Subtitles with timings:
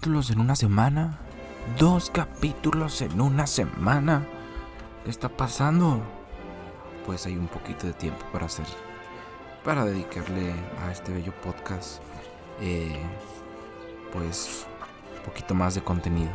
[0.00, 1.18] Capítulos en una semana.
[1.78, 4.26] Dos capítulos en una semana.
[5.04, 6.00] ¿Qué está pasando?
[7.04, 8.64] Pues hay un poquito de tiempo para hacer.
[9.62, 12.00] Para dedicarle a este bello podcast.
[12.62, 12.98] eh,
[14.10, 14.66] pues
[15.18, 16.30] un poquito más de contenido.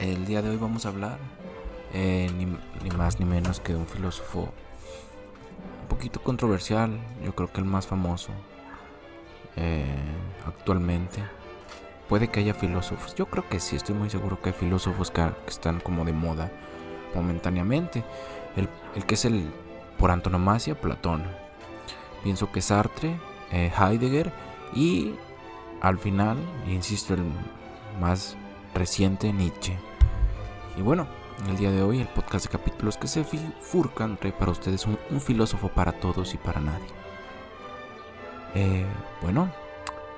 [0.00, 1.18] El día de hoy vamos a hablar.
[1.92, 4.52] eh, ni, más ni menos que de un filósofo.
[5.82, 6.98] Un poquito controversial.
[7.24, 8.32] Yo creo que el más famoso.
[9.54, 9.86] eh,
[10.44, 11.37] actualmente
[12.08, 13.14] puede que haya filósofos.
[13.14, 16.50] Yo creo que sí, estoy muy seguro que hay filósofos que, están como de moda
[17.14, 18.04] momentáneamente.
[18.56, 19.52] El, el que es el,
[19.98, 21.24] por antonomasia, Platón.
[22.22, 23.18] Pienso que Sartre,
[23.52, 24.32] eh, Heidegger
[24.74, 25.14] y
[25.80, 26.36] al final,
[26.66, 27.24] insisto, el
[28.00, 28.36] más
[28.74, 29.78] reciente, Nietzsche.
[30.76, 31.06] Y bueno,
[31.48, 33.24] el día de hoy el podcast de capítulos que se
[33.60, 36.86] furcan trae para ustedes un, un filósofo para todos y para nadie.
[38.54, 38.86] Eh,
[39.22, 39.52] bueno,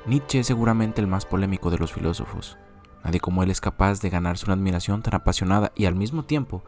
[0.07, 2.57] Nietzsche es seguramente el más polémico de los filósofos.
[3.05, 6.63] Nadie como él es capaz de ganarse una admiración tan apasionada y al mismo tiempo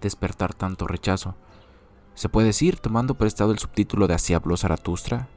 [0.00, 1.34] despertar tanto rechazo.
[2.14, 5.28] Se puede decir, tomando prestado el subtítulo de Así habló Zaratustra,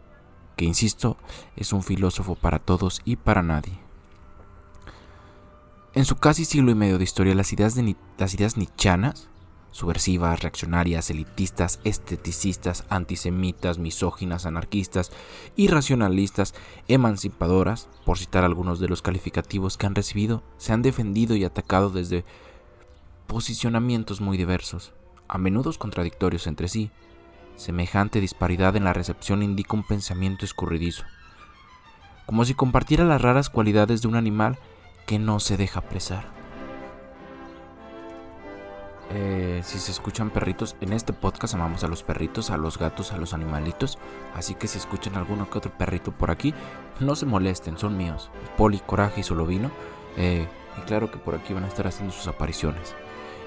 [0.55, 1.17] que insisto,
[1.55, 3.77] es un filósofo para todos y para nadie.
[5.93, 8.57] En su casi siglo y medio de historia, las ideas, de las ideas
[9.75, 15.11] subversivas, reaccionarias, elitistas, esteticistas, antisemitas, misóginas, anarquistas,
[15.57, 16.55] irracionalistas,
[16.87, 21.89] emancipadoras, por citar algunos de los calificativos que han recibido, se han defendido y atacado
[21.89, 22.23] desde
[23.27, 24.93] posicionamientos muy diversos,
[25.27, 26.89] a menudo contradictorios entre sí.
[27.57, 31.03] Semejante disparidad en la recepción indica un pensamiento escurridizo,
[32.25, 34.57] como si compartiera las raras cualidades de un animal
[35.05, 36.34] que no se deja apresar.
[39.11, 43.11] Eh, si se escuchan perritos, en este podcast amamos a los perritos, a los gatos,
[43.11, 43.97] a los animalitos.
[44.35, 46.53] Así que si escuchan alguno que otro perrito por aquí,
[46.99, 48.31] no se molesten, son míos.
[48.57, 49.71] Poli, Coraje y Solovino.
[50.17, 52.95] Eh, y claro que por aquí van a estar haciendo sus apariciones.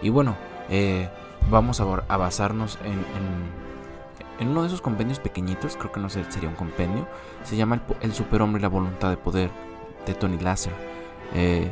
[0.00, 0.36] Y bueno,
[0.68, 1.08] eh,
[1.50, 6.54] vamos a, basarnos en, uno de esos compendios pequeñitos, creo que no sé, sería un
[6.54, 7.06] compendio.
[7.44, 9.50] Se llama El Superhombre y la Voluntad de Poder,
[10.06, 10.72] de Tony Lasser.
[11.34, 11.70] Eh,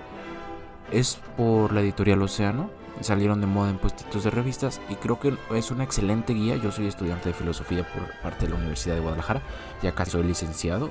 [0.90, 2.70] es por la editorial Océano.
[3.00, 6.56] Salieron de moda en puestitos de revistas y creo que es una excelente guía.
[6.56, 9.42] Yo soy estudiante de filosofía por parte de la Universidad de Guadalajara.
[9.82, 10.90] Ya casi soy licenciado.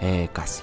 [0.00, 0.62] Eh, casi.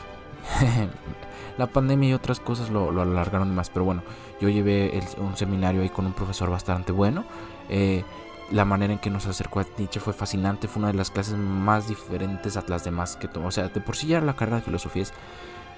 [1.58, 3.70] la pandemia y otras cosas lo, lo alargaron más.
[3.72, 4.04] Pero bueno,
[4.40, 7.26] yo llevé un seminario ahí con un profesor bastante bueno.
[7.70, 8.04] Eh,
[8.52, 10.68] la manera en que nos acercó a Nietzsche fue fascinante.
[10.68, 13.48] Fue una de las clases más diferentes a las demás que tomó.
[13.48, 15.14] O sea, de por sí ya la carrera de filosofía es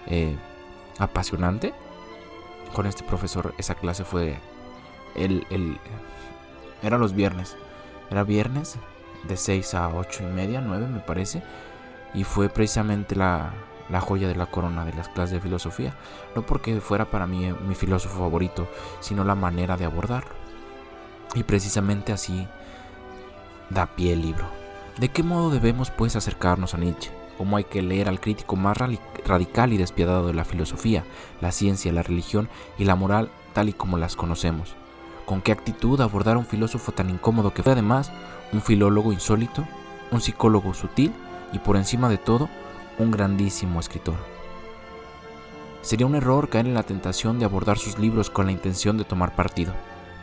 [0.08, 0.36] eh,
[1.00, 1.74] apasionante
[2.74, 4.38] con este profesor esa clase fue
[5.16, 5.78] el, el
[6.82, 7.56] era los viernes.
[8.12, 8.76] Era viernes
[9.24, 11.42] de 6 a 8 y media 9 me parece
[12.14, 13.54] y fue precisamente la,
[13.90, 15.96] la joya de la corona de las clases de filosofía.
[16.36, 18.68] No porque fuera para mí eh, mi filósofo favorito
[19.00, 20.32] sino la manera de abordarlo.
[21.36, 22.48] Y precisamente así
[23.70, 24.46] da pie el libro.
[24.98, 28.78] De qué modo debemos pues acercarnos a Nietzsche cómo hay que leer al crítico más
[29.26, 31.04] radical y despiadado de la filosofía,
[31.42, 34.76] la ciencia, la religión y la moral tal y como las conocemos.
[35.26, 38.12] Con qué actitud abordar a un filósofo tan incómodo que fue además
[38.52, 39.66] un filólogo insólito,
[40.12, 41.14] un psicólogo sutil
[41.54, 42.50] y por encima de todo,
[43.00, 44.16] un grandísimo escritor.
[45.82, 49.04] Sería un error caer en la tentación de abordar sus libros con la intención de
[49.04, 49.74] tomar partido.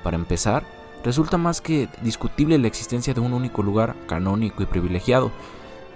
[0.03, 0.65] Para empezar,
[1.05, 5.31] resulta más que discutible la existencia de un único lugar canónico y privilegiado,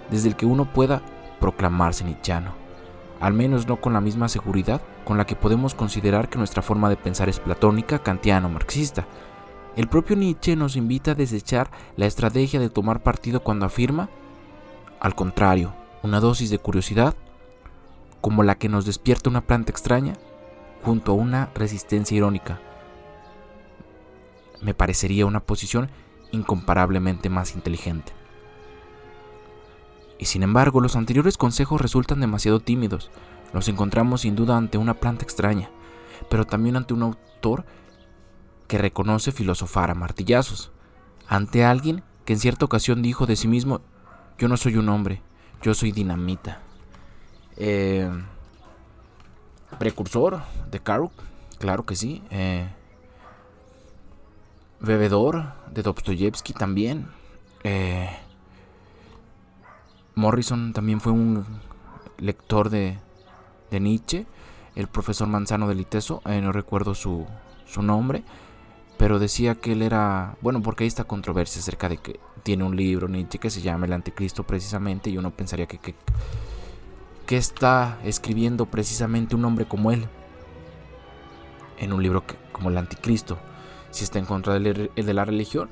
[0.09, 1.01] desde el que uno pueda
[1.39, 2.53] proclamarse nichano,
[3.19, 6.89] al menos no con la misma seguridad con la que podemos considerar que nuestra forma
[6.89, 9.05] de pensar es platónica, kantiano, marxista.
[9.75, 14.09] El propio Nietzsche nos invita a desechar la estrategia de tomar partido cuando afirma,
[14.99, 17.13] al contrario, una dosis de curiosidad,
[18.19, 20.13] como la que nos despierta una planta extraña,
[20.83, 22.59] junto a una resistencia irónica.
[24.61, 25.89] Me parecería una posición
[26.31, 28.13] incomparablemente más inteligente.
[30.17, 33.11] Y sin embargo, los anteriores consejos resultan demasiado tímidos.
[33.53, 35.69] Nos encontramos sin duda ante una planta extraña,
[36.29, 37.65] pero también ante un autor
[38.67, 40.71] que reconoce filosofar a martillazos,
[41.27, 43.81] ante alguien que en cierta ocasión dijo de sí mismo,
[44.37, 45.21] yo no soy un hombre,
[45.61, 46.59] yo soy dinamita.
[47.57, 48.09] Eh,
[49.77, 50.41] precursor
[50.71, 51.13] de Karuk,
[51.59, 52.23] claro que sí.
[52.31, 52.67] Eh,
[54.79, 57.07] bebedor de Dostoyevsky también.
[57.63, 58.09] Eh,
[60.15, 61.45] Morrison también fue un
[62.17, 62.97] lector de,
[63.71, 64.25] de Nietzsche.
[64.75, 67.25] El profesor Manzano de Liteso, no recuerdo su,
[67.65, 68.23] su nombre
[68.97, 72.75] pero decía que él era, bueno, porque hay esta controversia acerca de que tiene un
[72.75, 78.67] libro Nietzsche que se llama El Anticristo precisamente y uno pensaría que, que, está escribiendo
[78.67, 80.07] precisamente un hombre como él
[81.77, 82.23] en un libro
[82.53, 83.37] como El Anticristo,
[83.91, 85.69] si está en contra de, de la religión.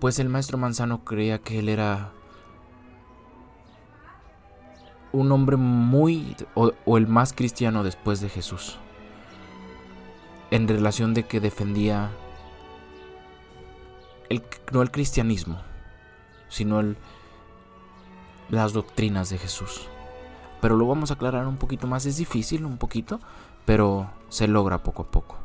[0.00, 2.12] Pues el maestro Manzano creía que él era
[5.14, 8.78] un hombre muy, o el más cristiano después de Jesús
[10.54, 12.10] en relación de que defendía
[14.28, 15.58] el, no el cristianismo,
[16.48, 16.96] sino el,
[18.50, 19.88] las doctrinas de Jesús.
[20.60, 23.18] Pero lo vamos a aclarar un poquito más, es difícil un poquito,
[23.64, 25.38] pero se logra poco a poco.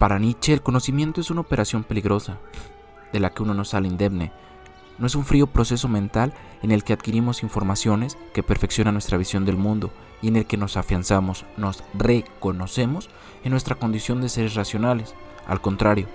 [0.00, 2.38] Para Nietzsche el conocimiento es una operación peligrosa,
[3.12, 4.32] de la que uno no sale indemne.
[5.00, 9.46] No es un frío proceso mental en el que adquirimos informaciones que perfeccionan nuestra visión
[9.46, 13.08] del mundo y en el que nos afianzamos, nos reconocemos
[13.42, 15.14] en nuestra condición de seres racionales.
[15.46, 16.06] Al contrario,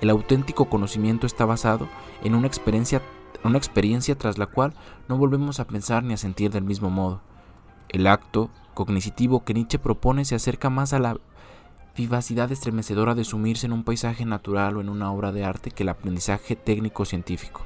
[0.00, 1.88] el auténtico conocimiento está basado
[2.24, 3.00] en una experiencia,
[3.44, 4.74] una experiencia tras la cual
[5.08, 7.20] no volvemos a pensar ni a sentir del mismo modo.
[7.90, 11.16] El acto cognitivo que Nietzsche propone se acerca más a la
[11.96, 15.84] vivacidad estremecedora de sumirse en un paisaje natural o en una obra de arte que
[15.84, 17.64] el aprendizaje técnico científico.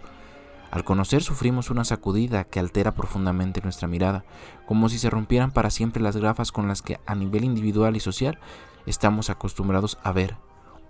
[0.70, 4.24] Al conocer sufrimos una sacudida que altera profundamente nuestra mirada,
[4.66, 8.00] como si se rompieran para siempre las grafas con las que a nivel individual y
[8.00, 8.38] social
[8.84, 10.36] estamos acostumbrados a ver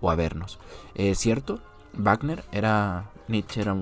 [0.01, 0.59] o a vernos.
[0.95, 1.61] Es cierto,
[1.95, 3.75] Wagner era Nietzsche era,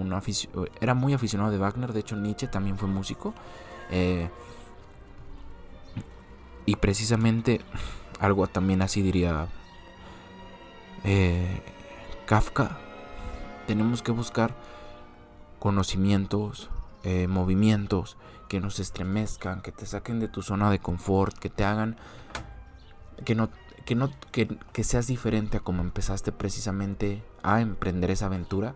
[0.81, 3.35] era muy aficionado de Wagner, de hecho Nietzsche también fue músico.
[3.91, 4.29] Eh,
[6.67, 7.61] y precisamente
[8.21, 9.49] algo también así diría
[11.05, 11.61] eh,
[12.27, 12.79] Kafka.
[13.67, 14.55] Tenemos que buscar
[15.65, 16.69] conocimientos,
[17.05, 18.19] eh, movimientos
[18.49, 21.97] que nos estremezcan, que te saquen de tu zona de confort, que te hagan
[23.25, 23.49] que no
[23.87, 28.75] que no que, que seas diferente a como empezaste precisamente a emprender esa aventura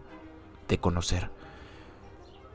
[0.66, 1.30] de conocer.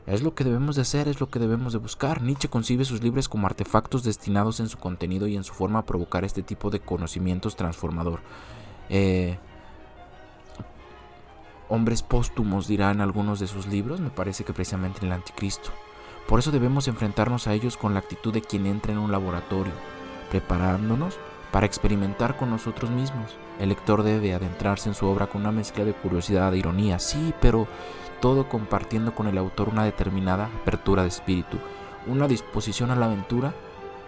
[0.04, 2.20] Es lo que debemos de hacer, es lo que debemos de buscar.
[2.20, 5.86] Nietzsche concibe sus libros como artefactos destinados en su contenido y en su forma a
[5.86, 8.18] provocar este tipo de conocimientos transformador.
[8.88, 9.38] Eh,
[11.68, 15.70] hombres póstumos, dirán algunos de sus libros, me parece que precisamente en el Anticristo.
[16.28, 19.72] Por eso debemos enfrentarnos a ellos con la actitud de quien entra en un laboratorio,
[20.30, 21.18] preparándonos
[21.52, 23.36] para experimentar con nosotros mismos.
[23.60, 27.32] El lector debe adentrarse en su obra con una mezcla de curiosidad e ironía, sí,
[27.40, 27.68] pero
[28.20, 31.58] todo compartiendo con el autor una determinada apertura de espíritu,
[32.06, 33.54] una disposición a la aventura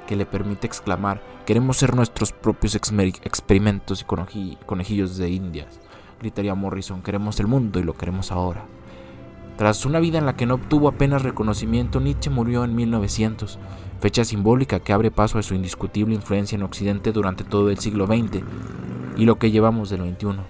[0.07, 5.86] que le permite exclamar, queremos ser nuestros propios experimentos y conejillos de indias
[6.21, 8.65] gritaría Morrison, queremos el mundo y lo queremos ahora.
[9.57, 13.59] Tras una vida en la que no obtuvo apenas reconocimiento, Nietzsche murió en 1900,
[14.01, 18.07] fecha simbólica que abre paso a su indiscutible influencia en Occidente durante todo el siglo
[18.07, 18.43] XX
[19.17, 20.41] y lo que llevamos del XXI.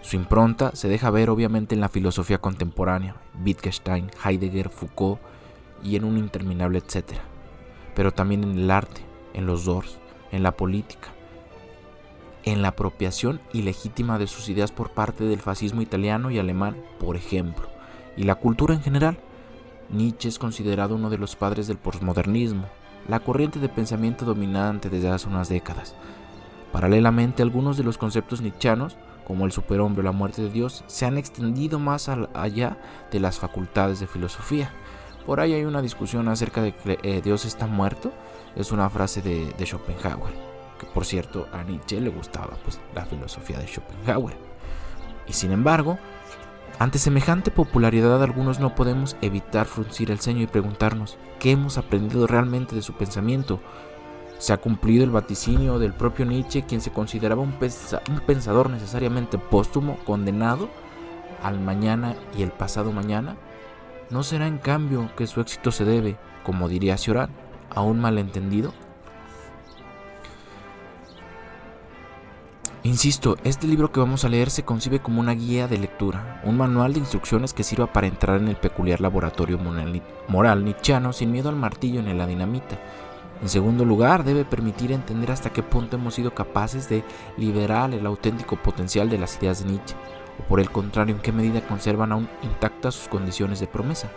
[0.00, 5.20] Su impronta se deja ver obviamente en la filosofía contemporánea, Wittgenstein, Heidegger, Foucault
[5.82, 7.20] y en un interminable etcétera,
[7.94, 9.02] pero también en el arte,
[9.34, 9.98] en los Doors,
[10.32, 11.08] en la política,
[12.44, 17.16] en la apropiación ilegítima de sus ideas por parte del fascismo italiano y alemán, por
[17.16, 17.68] ejemplo,
[18.16, 19.18] y la cultura en general.
[19.90, 22.66] Nietzsche es considerado uno de los padres del postmodernismo,
[23.08, 25.94] la corriente de pensamiento dominante desde hace unas décadas.
[26.72, 28.96] Paralelamente, algunos de los conceptos nietzschianos,
[29.26, 32.78] como el superhombre o la muerte de Dios, se han extendido más allá
[33.10, 34.72] de las facultades de filosofía.
[35.26, 38.12] Por ahí hay una discusión acerca de que eh, Dios está muerto,
[38.56, 40.51] es una frase de Schopenhauer
[40.86, 44.36] por cierto a Nietzsche le gustaba pues, la filosofía de Schopenhauer.
[45.26, 45.98] Y sin embargo,
[46.78, 52.26] ante semejante popularidad algunos no podemos evitar fruncir el ceño y preguntarnos qué hemos aprendido
[52.26, 53.60] realmente de su pensamiento.
[54.38, 59.38] ¿Se ha cumplido el vaticinio del propio Nietzsche, quien se consideraba un, un pensador necesariamente
[59.38, 60.68] póstumo, condenado
[61.42, 63.36] al mañana y el pasado mañana?
[64.10, 67.30] ¿No será en cambio que su éxito se debe, como diría Cioran,
[67.70, 68.74] a un malentendido?
[72.84, 76.56] Insisto, este libro que vamos a leer se concibe como una guía de lectura, un
[76.56, 79.56] manual de instrucciones que sirva para entrar en el peculiar laboratorio
[80.26, 82.80] moral nietzscheano sin miedo al martillo ni a la dinamita.
[83.40, 87.04] En segundo lugar, debe permitir entender hasta qué punto hemos sido capaces de
[87.36, 89.94] liberar el auténtico potencial de las ideas de Nietzsche,
[90.40, 94.10] o por el contrario en qué medida conservan aún intactas sus condiciones de promesa.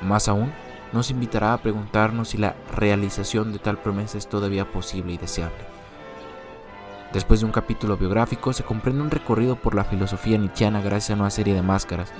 [0.00, 0.52] Más aún,
[0.92, 5.79] nos invitará a preguntarnos si la realización de tal promesa es todavía posible y deseable.
[7.12, 11.20] Después de un capítulo biográfico, se comprende un recorrido por la filosofía nietzscheana gracias a
[11.20, 12.12] una serie de máscaras.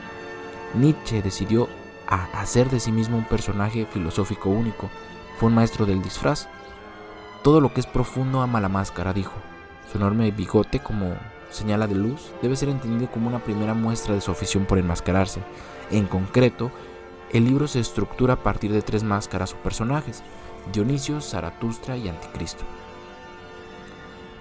[0.74, 1.68] Nietzsche decidió
[2.08, 4.90] a hacer de sí mismo un personaje filosófico único.
[5.38, 6.48] Fue un maestro del disfraz.
[7.44, 9.34] Todo lo que es profundo ama la máscara, dijo.
[9.90, 11.14] Su enorme bigote, como
[11.50, 15.40] señala de luz, debe ser entendido como una primera muestra de su afición por enmascararse.
[15.92, 16.72] En concreto,
[17.32, 20.24] el libro se estructura a partir de tres máscaras o personajes,
[20.72, 22.64] Dionisio, Zaratustra y Anticristo.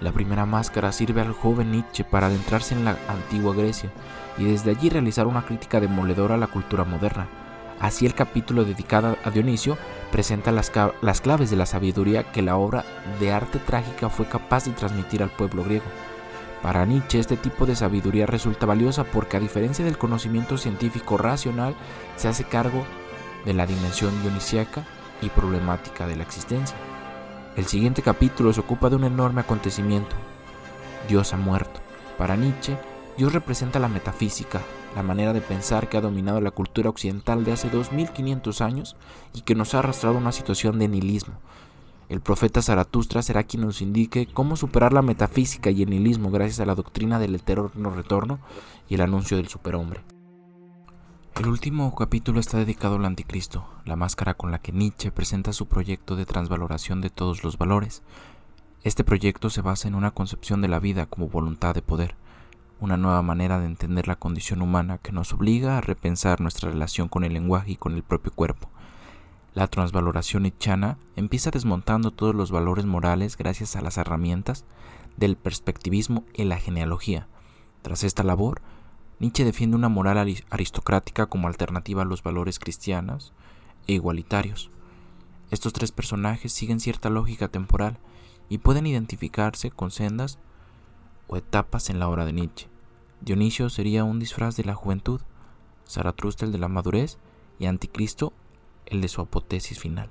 [0.00, 3.90] La primera máscara sirve al joven Nietzsche para adentrarse en la antigua Grecia
[4.38, 7.28] y desde allí realizar una crítica demoledora a la cultura moderna.
[7.80, 9.76] Así el capítulo dedicado a Dionisio
[10.10, 12.84] presenta las, las claves de la sabiduría que la obra
[13.20, 15.86] de arte trágica fue capaz de transmitir al pueblo griego.
[16.62, 21.74] Para Nietzsche este tipo de sabiduría resulta valiosa porque a diferencia del conocimiento científico racional,
[22.16, 22.84] se hace cargo
[23.44, 24.84] de la dimensión dionisíaca
[25.22, 26.76] y problemática de la existencia.
[27.56, 30.14] El siguiente capítulo se ocupa de un enorme acontecimiento.
[31.08, 31.80] Dios ha muerto.
[32.16, 32.76] Para Nietzsche,
[33.16, 34.60] Dios representa la metafísica,
[34.94, 38.96] la manera de pensar que ha dominado la cultura occidental de hace 2500 años
[39.34, 41.34] y que nos ha arrastrado a una situación de nihilismo,
[42.10, 46.58] el profeta Zaratustra será quien nos indique cómo superar la metafísica y el nihilismo gracias
[46.58, 48.40] a la doctrina del eterno retorno
[48.88, 50.00] y el anuncio del superhombre.
[51.36, 55.66] El último capítulo está dedicado al anticristo, la máscara con la que Nietzsche presenta su
[55.66, 58.02] proyecto de transvaloración de todos los valores.
[58.82, 62.14] Este proyecto se basa en una concepción de la vida como voluntad de poder,
[62.78, 67.08] una nueva manera de entender la condición humana que nos obliga a repensar nuestra relación
[67.08, 68.68] con el lenguaje y con el propio cuerpo.
[69.54, 74.64] La transvaloración nichana empieza desmontando todos los valores morales gracias a las herramientas
[75.16, 77.28] del perspectivismo y la genealogía.
[77.82, 78.60] Tras esta labor,
[79.20, 80.16] Nietzsche defiende una moral
[80.48, 83.34] aristocrática como alternativa a los valores cristianos
[83.86, 84.70] e igualitarios.
[85.50, 87.98] Estos tres personajes siguen cierta lógica temporal
[88.48, 90.38] y pueden identificarse con sendas
[91.28, 92.68] o etapas en la obra de Nietzsche.
[93.20, 95.20] Dionisio sería un disfraz de la juventud,
[95.86, 97.18] Zaratustra el de la madurez
[97.58, 98.32] y Anticristo
[98.86, 100.08] el de su apoteosis final.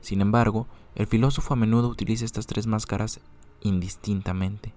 [0.00, 3.20] Sin embargo, el filósofo a menudo utiliza estas tres máscaras
[3.62, 4.74] indistintamente,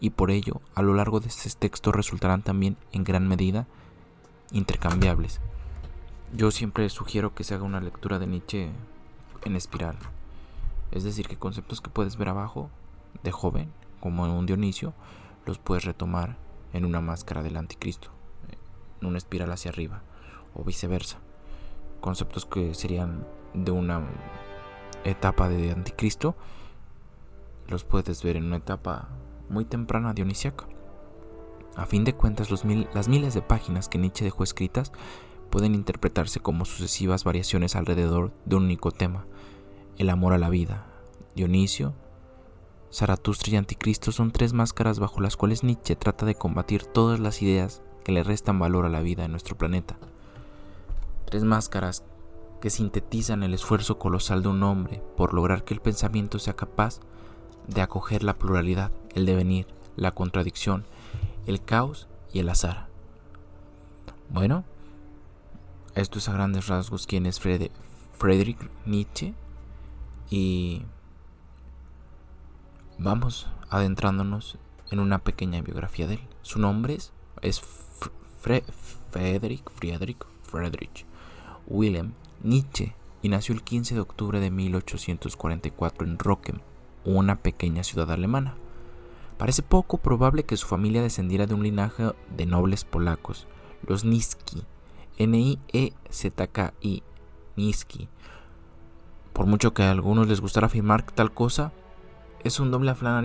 [0.00, 3.66] y por ello, a lo largo de este texto resultarán también en gran medida
[4.52, 5.40] intercambiables.
[6.34, 8.70] Yo siempre sugiero que se haga una lectura de Nietzsche
[9.44, 9.96] en espiral,
[10.90, 12.70] es decir, que conceptos que puedes ver abajo,
[13.22, 14.94] de joven, como en un Dionisio,
[15.46, 16.36] los puedes retomar
[16.72, 18.10] en una máscara del anticristo,
[19.00, 20.02] en una espiral hacia arriba,
[20.54, 21.18] o viceversa
[22.00, 24.02] conceptos que serían de una
[25.04, 26.34] etapa de anticristo,
[27.68, 29.08] los puedes ver en una etapa
[29.48, 30.66] muy temprana dionisiaca.
[31.76, 34.92] A fin de cuentas, las miles de páginas que Nietzsche dejó escritas
[35.50, 39.26] pueden interpretarse como sucesivas variaciones alrededor de un único tema,
[39.96, 40.86] el amor a la vida.
[41.34, 41.94] Dionisio,
[42.92, 47.42] Zaratustra y Anticristo son tres máscaras bajo las cuales Nietzsche trata de combatir todas las
[47.42, 49.98] ideas que le restan valor a la vida en nuestro planeta.
[51.26, 52.04] Tres máscaras
[52.60, 57.00] que sintetizan el esfuerzo colosal de un hombre por lograr que el pensamiento sea capaz
[57.66, 60.84] de acoger la pluralidad, el devenir, la contradicción,
[61.46, 62.88] el caos y el azar.
[64.30, 64.64] Bueno,
[65.94, 69.34] esto es a grandes rasgos quién es Friedrich Nietzsche
[70.30, 70.82] y
[72.98, 74.58] vamos adentrándonos
[74.90, 76.20] en una pequeña biografía de él.
[76.42, 77.60] Su nombre es, es
[78.40, 81.06] Friedrich, Friedrich, Friedrich
[81.66, 86.60] Wilhelm Nietzsche y nació el 15 de octubre de 1844 en Rockem,
[87.04, 88.54] una pequeña ciudad alemana.
[89.38, 93.46] Parece poco probable que su familia descendiera de un linaje de nobles polacos,
[93.86, 94.64] los Niski,
[95.16, 97.02] N-I-E-Z-K-I,
[97.56, 98.08] Niski.
[99.32, 101.72] Por mucho que a algunos les gustara afirmar tal cosa,
[102.44, 103.24] es un doble afán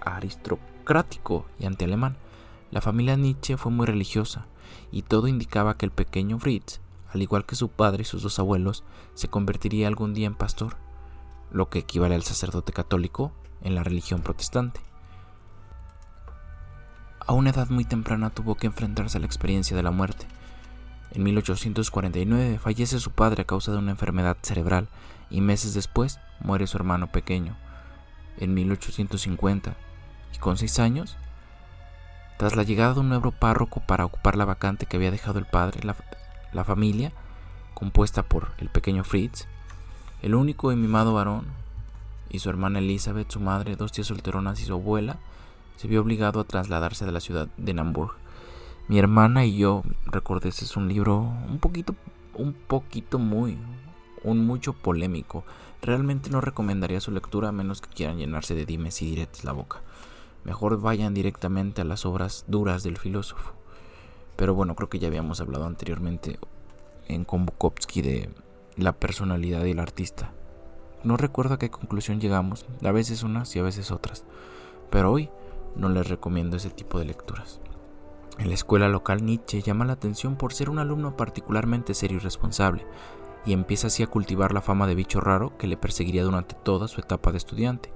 [0.00, 2.16] aristocrático y antialemán.
[2.70, 4.46] La familia Nietzsche fue muy religiosa,
[4.90, 6.80] y todo indicaba que el pequeño Fritz
[7.12, 10.76] al igual que su padre y sus dos abuelos, se convertiría algún día en pastor,
[11.50, 14.80] lo que equivale al sacerdote católico en la religión protestante.
[17.24, 20.26] A una edad muy temprana tuvo que enfrentarse a la experiencia de la muerte.
[21.12, 24.88] En 1849 fallece su padre a causa de una enfermedad cerebral
[25.30, 27.56] y meses después muere su hermano pequeño.
[28.38, 29.76] En 1850,
[30.34, 31.16] y con seis años,
[32.38, 35.46] tras la llegada de un nuevo párroco para ocupar la vacante que había dejado el
[35.46, 35.94] padre, la,
[36.52, 37.12] la familia,
[37.74, 39.46] compuesta por el pequeño Fritz,
[40.22, 41.46] el único y mimado varón,
[42.30, 45.18] y su hermana Elizabeth, su madre, dos tías solteronas y su abuela,
[45.82, 48.12] se vio obligado a trasladarse de la ciudad de Namburg.
[48.86, 51.96] Mi hermana y yo, recordé, es un libro un poquito,
[52.34, 53.58] un poquito muy,
[54.22, 55.42] un mucho polémico.
[55.80, 59.50] Realmente no recomendaría su lectura a menos que quieran llenarse de dimes y diretes la
[59.50, 59.80] boca.
[60.44, 63.52] Mejor vayan directamente a las obras duras del filósofo.
[64.36, 66.38] Pero bueno, creo que ya habíamos hablado anteriormente
[67.08, 68.30] en con de
[68.76, 70.30] la personalidad del artista.
[71.02, 74.24] No recuerdo a qué conclusión llegamos, a veces unas y a veces otras.
[74.88, 75.28] Pero hoy
[75.76, 77.60] no les recomiendo ese tipo de lecturas.
[78.38, 82.20] En la escuela local Nietzsche llama la atención por ser un alumno particularmente serio y
[82.20, 82.86] responsable,
[83.44, 86.88] y empieza así a cultivar la fama de bicho raro que le perseguiría durante toda
[86.88, 87.92] su etapa de estudiante.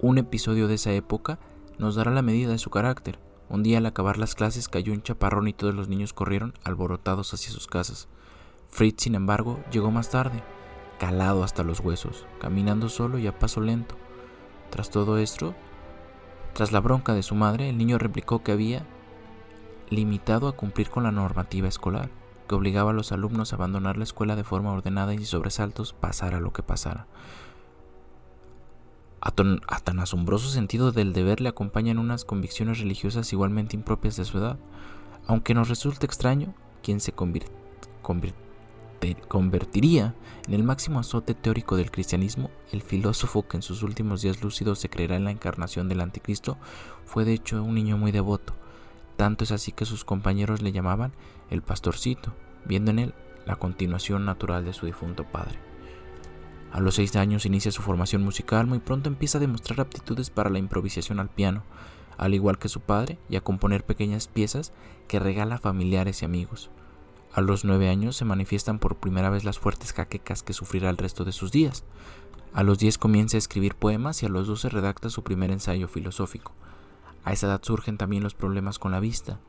[0.00, 1.38] Un episodio de esa época
[1.78, 3.18] nos dará la medida de su carácter.
[3.48, 7.32] Un día al acabar las clases cayó un chaparrón y todos los niños corrieron alborotados
[7.34, 8.08] hacia sus casas.
[8.68, 10.42] Fritz, sin embargo, llegó más tarde,
[10.98, 13.96] calado hasta los huesos, caminando solo y a paso lento.
[14.70, 15.54] Tras todo esto,
[16.54, 18.86] tras la bronca de su madre, el niño replicó que había
[19.90, 22.10] limitado a cumplir con la normativa escolar,
[22.48, 25.92] que obligaba a los alumnos a abandonar la escuela de forma ordenada y sin sobresaltos,
[25.92, 27.06] pasara lo que pasara.
[29.20, 34.38] A, tan asombroso sentido del deber le acompañan unas convicciones religiosas igualmente impropias de su
[34.38, 34.58] edad.
[35.26, 37.12] Aunque nos resulte extraño, quien se
[39.28, 40.14] convertiría
[40.46, 44.78] en el máximo azote teórico del cristianismo, el filósofo que en sus últimos días lúcidos
[44.78, 46.58] se creerá en la encarnación del anticristo,
[47.04, 48.54] fue de hecho un niño muy devoto,
[49.16, 51.12] tanto es así que sus compañeros le llamaban
[51.50, 52.34] el pastorcito,
[52.64, 53.14] viendo en él
[53.46, 55.58] la continuación natural de su difunto padre.
[56.72, 60.50] A los seis años inicia su formación musical, muy pronto empieza a demostrar aptitudes para
[60.50, 61.62] la improvisación al piano,
[62.16, 64.72] al igual que su padre, y a componer pequeñas piezas
[65.06, 66.70] que regala a familiares y amigos.
[67.34, 70.96] A los nueve años se manifiestan por primera vez las fuertes jaquecas que sufrirá el
[70.96, 71.82] resto de sus días.
[72.52, 75.88] A los diez comienza a escribir poemas y a los doce redacta su primer ensayo
[75.88, 76.52] filosófico.
[77.24, 79.40] A esa edad surgen también los problemas con la vista,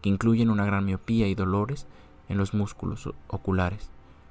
[0.00, 1.88] que incluyen una gran miopía y dolores
[2.28, 3.90] en los músculos oculares.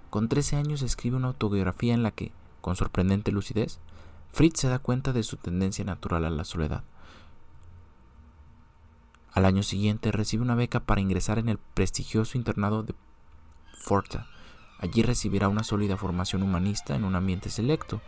[0.09, 3.79] Con 13 años escribe una autobiografía en la que, con sorprendente lucidez,
[4.31, 6.85] Fritz se da cuenta de su tendencia natural a la soledad.
[9.33, 12.93] Al año siguiente recibe una beca para ingresar en el prestigioso internado de
[13.79, 14.27] Forta.
[14.79, 17.99] Allí recibirá una sólida formación humanista en un ambiente selecto.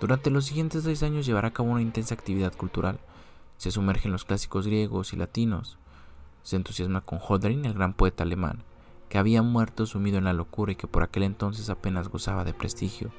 [0.00, 3.00] Durante los siguientes seis años llevará a cabo una intensa actividad cultural,
[3.56, 5.76] se sumerge en los clásicos griegos y latinos.
[6.44, 8.62] Se entusiasma con Hodrin, el gran poeta alemán,
[9.08, 12.54] que había muerto sumido en la locura y que por aquel entonces apenas gozaba de
[12.54, 13.10] prestigio.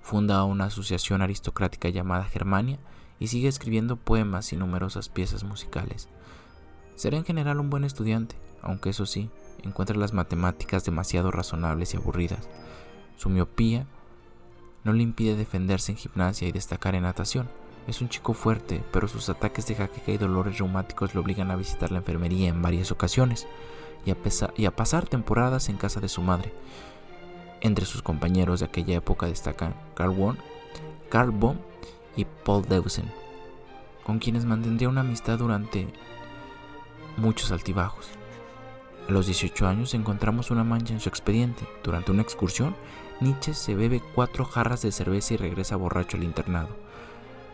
[0.00, 2.78] Funda una asociación aristocrática llamada Germania
[3.20, 6.08] y sigue escribiendo poemas y numerosas piezas musicales.
[6.98, 9.30] Será en general un buen estudiante, aunque eso sí,
[9.62, 12.48] encuentra las matemáticas demasiado razonables y aburridas.
[13.16, 13.86] Su miopía
[14.82, 17.48] no le impide defenderse en gimnasia y destacar en natación,
[17.86, 21.56] es un chico fuerte, pero sus ataques de jaqueca y dolores reumáticos le obligan a
[21.56, 23.46] visitar la enfermería en varias ocasiones
[24.04, 26.52] y a, pasar temporadas en casa de su madre.
[27.60, 30.36] Entre sus compañeros de aquella época destacan Carl, Won,
[31.10, 31.58] Carl Bohm
[32.16, 33.08] y Paul Deusen,
[34.02, 35.86] con quienes mantendría una amistad durante
[37.18, 38.08] muchos altibajos.
[39.08, 41.66] A los 18 años encontramos una mancha en su expediente.
[41.82, 42.74] Durante una excursión,
[43.20, 46.88] Nietzsche se bebe cuatro jarras de cerveza y regresa borracho al internado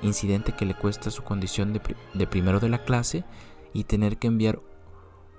[0.03, 3.25] incidente que le cuesta su condición de, primero de la clase
[3.73, 4.61] y tener que enviar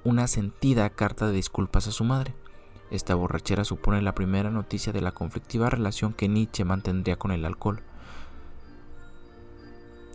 [0.04, 2.34] una sentida carta de disculpas a su madre.
[2.92, 7.46] Esta borrachera supone la primera noticia de la conflictiva relación que Nietzsche mantendría con el
[7.46, 7.82] alcohol,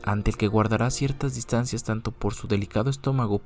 [0.02, 3.40] ante el que guardará ciertas distancias tanto por su delicado estómago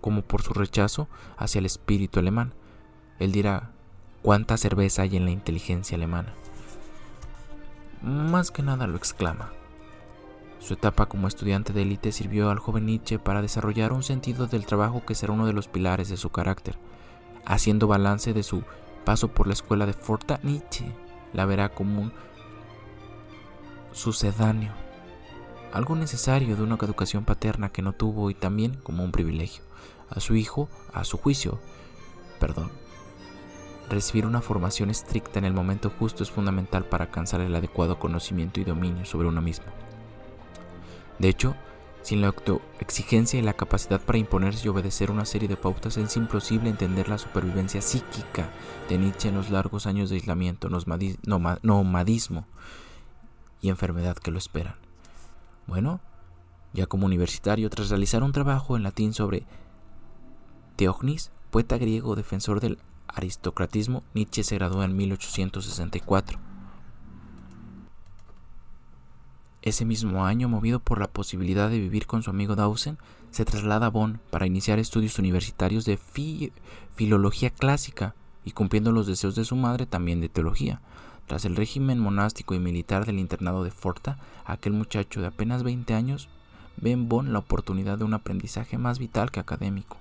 [0.00, 2.52] como por su rechazo hacia el espíritu alemán.
[3.18, 3.70] Él dirá,
[4.22, 6.32] ¿cuánta cerveza hay en la inteligencia alemana?
[8.02, 9.50] Más que nada lo exclama.
[10.58, 14.66] Su etapa como estudiante de élite sirvió al joven Nietzsche para desarrollar un sentido del
[14.66, 16.78] trabajo que será uno de los pilares de su carácter.
[17.46, 18.62] Haciendo balance de su
[19.04, 20.84] paso por la escuela de Forta, Nietzsche
[21.32, 22.12] la verá como un
[23.92, 24.72] sucedáneo,
[25.72, 29.62] algo necesario de una educación paterna que no tuvo y también como un privilegio.
[30.08, 31.60] A su hijo, a su juicio,
[32.38, 32.70] perdón.
[33.88, 38.60] Recibir una formación estricta en el momento justo es fundamental para alcanzar el adecuado conocimiento
[38.60, 39.66] y dominio sobre uno mismo.
[41.18, 41.54] De hecho,
[42.02, 46.16] sin la autoexigencia y la capacidad para imponerse y obedecer una serie de pautas es
[46.16, 48.48] imposible entender la supervivencia psíquica
[48.88, 50.68] de Nietzsche en los largos años de aislamiento,
[51.62, 52.46] nomadismo
[53.60, 54.89] y enfermedad que lo esperan.
[55.70, 56.00] Bueno,
[56.72, 59.44] ya como universitario, tras realizar un trabajo en latín sobre
[60.74, 66.40] Teognis, poeta griego defensor del aristocratismo, Nietzsche se graduó en 1864.
[69.62, 72.98] Ese mismo año, movido por la posibilidad de vivir con su amigo Dawson,
[73.30, 76.00] se traslada a Bonn para iniciar estudios universitarios de
[76.96, 80.80] filología clásica y cumpliendo los deseos de su madre también de teología.
[81.30, 85.94] Tras el régimen monástico y militar del internado de Forta, aquel muchacho de apenas 20
[85.94, 86.28] años
[86.76, 89.96] ve en Bonn la oportunidad de un aprendizaje más vital que académico.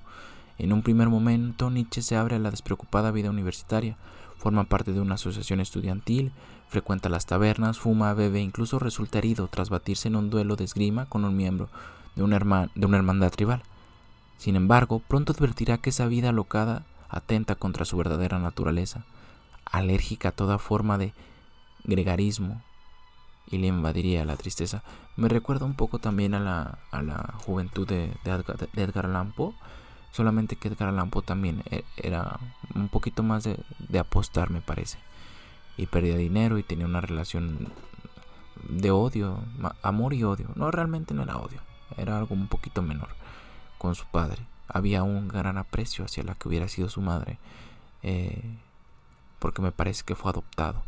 [0.58, 3.96] En un primer momento, Nietzsche se abre a la despreocupada vida universitaria,
[4.40, 6.32] forma parte de una asociación estudiantil,
[6.68, 10.64] frecuenta las tabernas, fuma, bebe e incluso resulta herido tras batirse en un duelo de
[10.64, 11.70] esgrima con un miembro
[12.16, 12.40] de una,
[12.74, 13.62] de una hermandad tribal.
[14.40, 19.06] Sin embargo, pronto advertirá que esa vida alocada atenta contra su verdadera naturaleza,
[19.72, 21.14] alérgica a toda forma de
[21.84, 22.62] gregarismo,
[23.52, 24.84] y le invadiría la tristeza.
[25.16, 29.54] Me recuerda un poco también a la, a la juventud de, Edgar, de,
[30.12, 32.40] solamente que Edgar Allan también e, era
[32.76, 34.98] un poquito más de, de apostar, me parece,
[35.78, 37.70] y perdía dinero y tenía una relación
[38.68, 39.40] de odio,
[39.82, 40.50] amor y odio.
[40.56, 41.60] No, realmente no era odio,
[41.98, 43.10] era algo un poquito menor
[43.78, 44.46] con su padre.
[44.68, 47.40] Había un gran aprecio hacia la que hubiera sido su madre,
[48.04, 48.58] eh,
[49.40, 50.84] porque me parece que fue adoptado.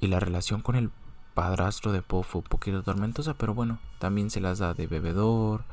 [0.00, 0.90] Y la relación con el
[1.34, 5.64] padrastro de Poe fue un poquito tormentosa, pero bueno, también se las da de bebedor.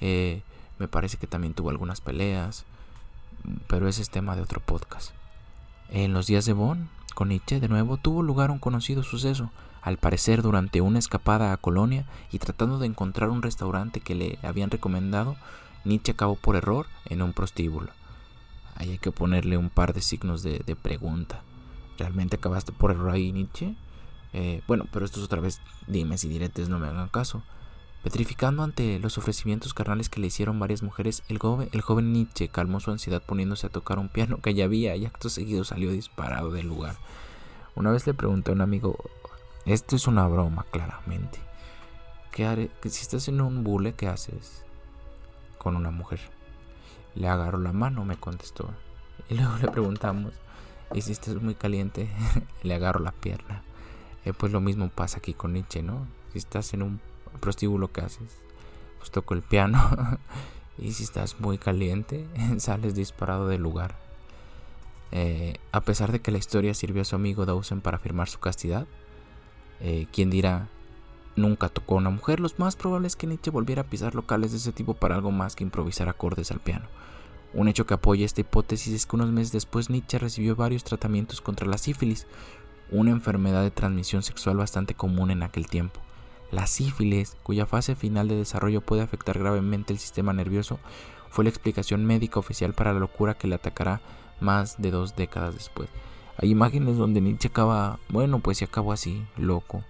[0.00, 0.42] Eh,
[0.78, 2.64] me parece que también tuvo algunas peleas,
[3.68, 5.10] pero ese es tema de otro podcast.
[5.90, 9.50] En los días de Bonn, con Nietzsche de nuevo tuvo lugar un conocido suceso
[9.82, 14.38] al parecer durante una escapada a Colonia y tratando de encontrar un restaurante que le
[14.42, 15.36] habían recomendado,
[15.84, 17.90] Nietzsche acabó por error en un prostíbulo.
[18.74, 21.42] Ahí hay que ponerle un par de signos de, pregunta.
[21.98, 23.74] ¿Realmente acabaste por error ahí, Nietzsche?
[24.32, 27.42] Eh, bueno, pero esto es otra vez dimes y diretes, no me hagan caso.
[28.02, 32.48] Petrificando ante los ofrecimientos carnales que le hicieron varias mujeres, el joven, el joven Nietzsche
[32.48, 35.92] calmó su ansiedad poniéndose a tocar un piano que ya había y acto seguido salió
[35.92, 36.96] disparado del lugar.
[37.76, 38.96] Una vez le pregunté a un amigo,
[39.66, 41.38] esto es una broma, claramente.
[42.32, 42.70] ¿Qué haré?
[42.82, 44.64] Si estás en un bule, ¿qué haces
[45.58, 46.18] con una mujer?
[47.14, 48.70] Le agarro la mano, me contestó.
[49.28, 50.32] Y luego le preguntamos,
[50.94, 52.08] ¿y si estás muy caliente?
[52.62, 53.62] le agarro la pierna.
[54.24, 56.06] Eh, pues lo mismo pasa aquí con Nietzsche, ¿no?
[56.32, 57.00] Si estás en un
[57.40, 58.40] prostíbulo, ¿qué haces?
[58.98, 59.78] Pues toco el piano.
[60.78, 62.26] y si estás muy caliente,
[62.58, 63.96] sales disparado del lugar.
[65.10, 68.40] Eh, a pesar de que la historia sirvió a su amigo Dawson para afirmar su
[68.40, 68.86] castidad,
[69.80, 70.68] eh, quien dirá,
[71.36, 74.52] nunca tocó a una mujer, los más probables es que Nietzsche volviera a pisar locales
[74.52, 76.86] de ese tipo para algo más que improvisar acordes al piano.
[77.54, 81.40] Un hecho que apoya esta hipótesis es que unos meses después Nietzsche recibió varios tratamientos
[81.40, 82.26] contra la sífilis,
[82.90, 86.00] una enfermedad de transmisión sexual bastante común en aquel tiempo.
[86.50, 90.78] La sífilis, cuya fase final de desarrollo puede afectar gravemente el sistema nervioso,
[91.30, 94.02] fue la explicación médica oficial para la locura que le atacará
[94.40, 95.88] más de dos décadas después.
[96.36, 99.84] Hay imágenes donde Nietzsche acaba, bueno, pues se acabó así, loco.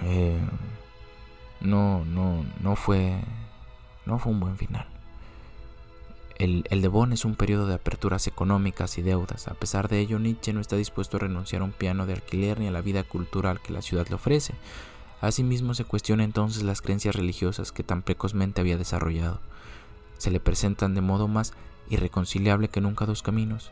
[0.00, 0.40] Eh,
[1.60, 3.14] no, no, no fue,
[4.06, 4.86] no fue un buen final.
[6.38, 9.46] El, el es un periodo de aperturas económicas y deudas.
[9.46, 12.58] A pesar de ello, Nietzsche no está dispuesto a renunciar a un piano de alquiler
[12.58, 14.54] ni a la vida cultural que la ciudad le ofrece.
[15.20, 19.38] Asimismo, se cuestiona entonces las creencias religiosas que tan precozmente había desarrollado.
[20.18, 21.52] Se le presentan de modo más
[21.90, 23.70] irreconciliable que nunca dos caminos.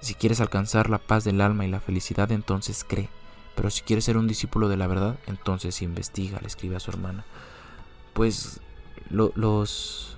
[0.00, 3.10] Si quieres alcanzar la paz del alma y la felicidad, entonces cree.
[3.54, 6.90] Pero si quieres ser un discípulo de la verdad, entonces investiga, le escribe a su
[6.90, 7.24] hermana.
[8.12, 8.60] Pues
[9.10, 10.16] los...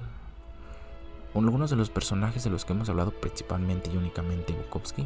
[1.35, 5.05] Algunos de los personajes de los que hemos hablado principalmente y únicamente Bukowski,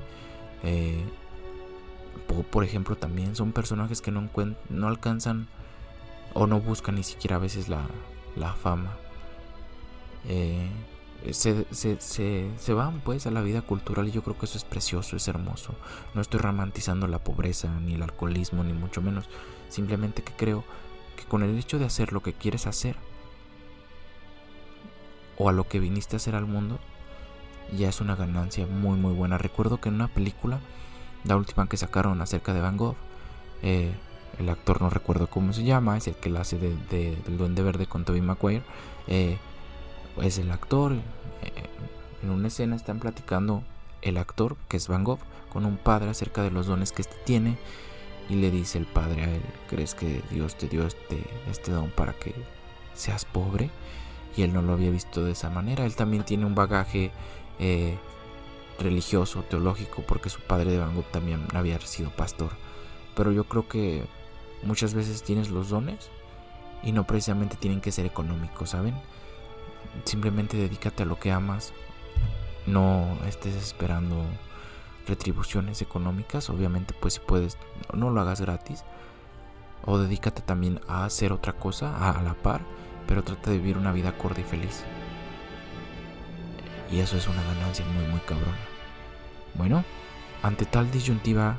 [0.62, 1.03] eh,
[2.51, 4.29] por ejemplo, también son personajes que no,
[4.69, 5.49] no alcanzan
[6.35, 7.87] o no buscan ni siquiera a veces la,
[8.37, 8.95] la fama.
[10.29, 10.69] Eh,
[11.33, 14.64] se, se, se, van pues a la vida cultural y yo creo que eso es
[14.64, 15.74] precioso, es hermoso.
[16.14, 19.28] No estoy romantizando la pobreza, ni el alcoholismo, ni mucho menos.
[19.68, 20.64] Simplemente que creo
[21.16, 22.96] que con el hecho de hacer lo que quieres hacer,
[25.37, 26.78] o a lo que viniste a hacer al mundo,
[27.76, 29.38] ya es una ganancia muy muy buena.
[29.38, 30.61] Recuerdo que en una película,
[31.24, 32.96] la última que sacaron acerca de Van Gogh,
[33.62, 33.92] eh,
[34.38, 36.76] el actor no recuerdo cómo se llama, es el que la hace de,
[37.16, 38.62] del Duende Verde con Tobey Maguire.
[39.09, 39.37] Eh,
[40.22, 40.92] es el actor.
[40.92, 41.00] Eh,
[42.22, 43.62] en una escena están platicando
[44.02, 45.20] el actor, que es Van Gogh,
[45.52, 47.59] con un padre acerca de los dones que éste tiene.
[48.28, 51.90] Y le dice el padre a él, ¿crees que Dios te dio este, este don
[51.90, 52.35] para que
[52.94, 53.70] seas pobre?
[54.37, 55.87] Y él no lo había visto de esa manera.
[55.87, 57.11] Él también tiene un bagaje
[57.59, 57.96] eh,
[58.78, 62.50] religioso, teológico, porque su padre de Van Gogh también había sido pastor.
[63.14, 64.04] Pero yo creo que
[64.62, 66.11] muchas veces tienes los dones
[66.83, 68.94] y no precisamente tienen que ser económicos, ¿saben?
[70.05, 71.72] Simplemente dedícate a lo que amas.
[72.66, 74.22] No estés esperando
[75.07, 76.51] retribuciones económicas.
[76.51, 77.59] Obviamente, pues si puedes,
[77.92, 78.85] no lo hagas gratis.
[79.85, 82.61] o dedícate también a hacer otra cosa a la par,
[83.07, 84.85] pero trata de vivir una vida corta y feliz.
[86.90, 88.59] Y eso es una ganancia muy muy cabrona.
[89.55, 89.85] Bueno,
[90.42, 91.59] ante tal disyuntiva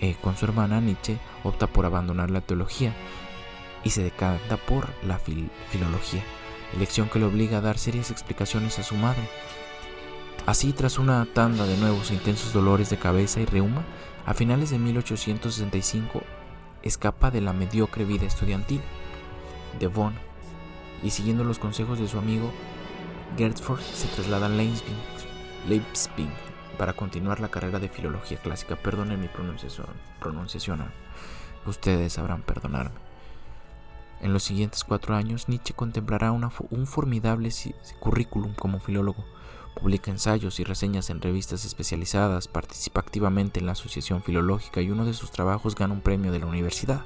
[0.00, 2.92] eh, con su hermana, Nietzsche opta por abandonar la teología
[3.84, 6.22] y se decanta por la filología,
[6.74, 9.28] elección que le obliga a dar serias explicaciones a su madre.
[10.46, 13.82] Así, tras una tanda de nuevos e intensos dolores de cabeza y reuma,
[14.26, 16.22] a finales de 1865
[16.82, 18.82] escapa de la mediocre vida estudiantil
[19.78, 20.14] de Bonn
[21.02, 22.52] y siguiendo los consejos de su amigo
[23.36, 26.28] Gertford se traslada a Leipzig,
[26.78, 28.76] para continuar la carrera de filología clásica.
[28.76, 29.88] Perdonen mi pronunciación,
[30.20, 30.84] pronunciación
[31.66, 33.03] ustedes sabrán perdonarme.
[34.24, 37.50] En los siguientes cuatro años, Nietzsche contemplará un formidable
[38.00, 39.22] currículum como filólogo.
[39.78, 45.04] Publica ensayos y reseñas en revistas especializadas, participa activamente en la Asociación Filológica y uno
[45.04, 47.02] de sus trabajos gana un premio de la universidad.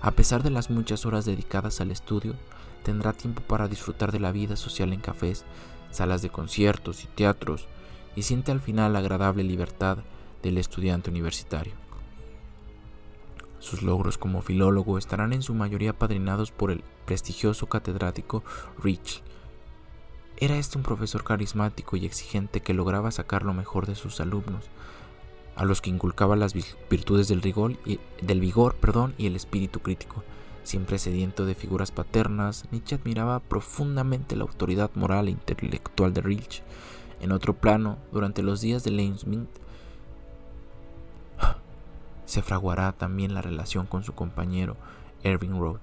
[0.00, 2.36] A pesar de las muchas horas dedicadas al estudio,
[2.84, 5.44] tendrá tiempo para disfrutar de la vida social en cafés,
[5.90, 7.66] salas de conciertos y teatros,
[8.14, 9.98] y siente al final la agradable libertad
[10.44, 11.87] del estudiante universitario.
[13.58, 18.44] Sus logros como filólogo estarán en su mayoría padrinados por el prestigioso catedrático
[18.82, 19.22] Rich.
[20.36, 24.66] Era este un profesor carismático y exigente que lograba sacar lo mejor de sus alumnos,
[25.56, 29.80] a los que inculcaba las virtudes del, rigor y, del vigor perdón, y el espíritu
[29.80, 30.22] crítico.
[30.62, 36.62] Siempre sediento de figuras paternas, Nietzsche admiraba profundamente la autoridad moral e intelectual de Rich.
[37.20, 39.48] En otro plano, durante los días de Leibniz,
[42.28, 44.76] se fraguará también la relación con su compañero
[45.22, 45.80] Erwin Roth.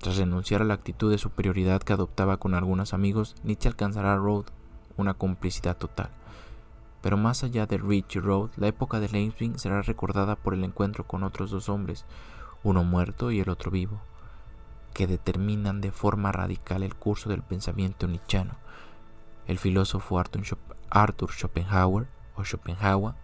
[0.00, 4.16] Tras renunciar a la actitud de superioridad que adoptaba con algunos amigos, Nietzsche alcanzará a
[4.16, 4.48] Roth
[4.96, 6.10] una complicidad total.
[7.00, 8.20] Pero más allá de Rich y
[8.60, 12.04] la época de Leibniz será recordada por el encuentro con otros dos hombres,
[12.64, 14.00] uno muerto y el otro vivo,
[14.94, 18.56] que determinan de forma radical el curso del pensamiento nietzscheano.
[19.46, 23.14] El filósofo Arthur Schopenhauer, o Schopenhauer,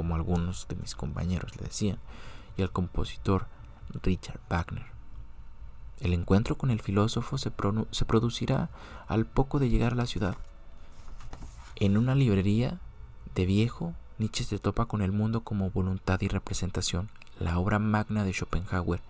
[0.00, 1.98] como algunos de mis compañeros le decían,
[2.56, 3.46] y el compositor
[4.02, 4.86] Richard Wagner.
[6.00, 7.52] El encuentro con el filósofo se,
[7.90, 8.70] se producirá
[9.08, 10.38] al poco de llegar a la ciudad.
[11.76, 12.80] En una librería
[13.34, 18.24] de viejo, Nietzsche se topa con el mundo como voluntad y representación, la obra magna
[18.24, 19.02] de Schopenhauer,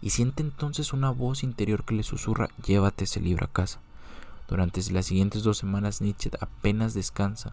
[0.00, 3.80] y siente entonces una voz interior que le susurra llévate ese libro a casa.
[4.46, 7.52] Durante las siguientes dos semanas Nietzsche apenas descansa,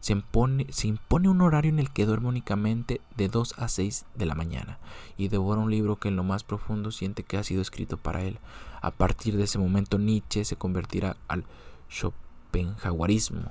[0.00, 4.06] se impone, se impone un horario en el que duerme únicamente de 2 a 6
[4.14, 4.78] de la mañana
[5.16, 8.22] y devora un libro que en lo más profundo siente que ha sido escrito para
[8.22, 8.38] él.
[8.80, 11.44] A partir de ese momento Nietzsche se convertirá al
[11.90, 13.50] Schopenhauerismo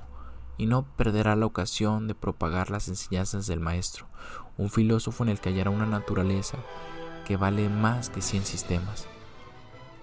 [0.56, 4.06] y no perderá la ocasión de propagar las enseñanzas del maestro,
[4.56, 6.58] un filósofo en el que hallará una naturaleza
[7.26, 9.06] que vale más que 100 sistemas.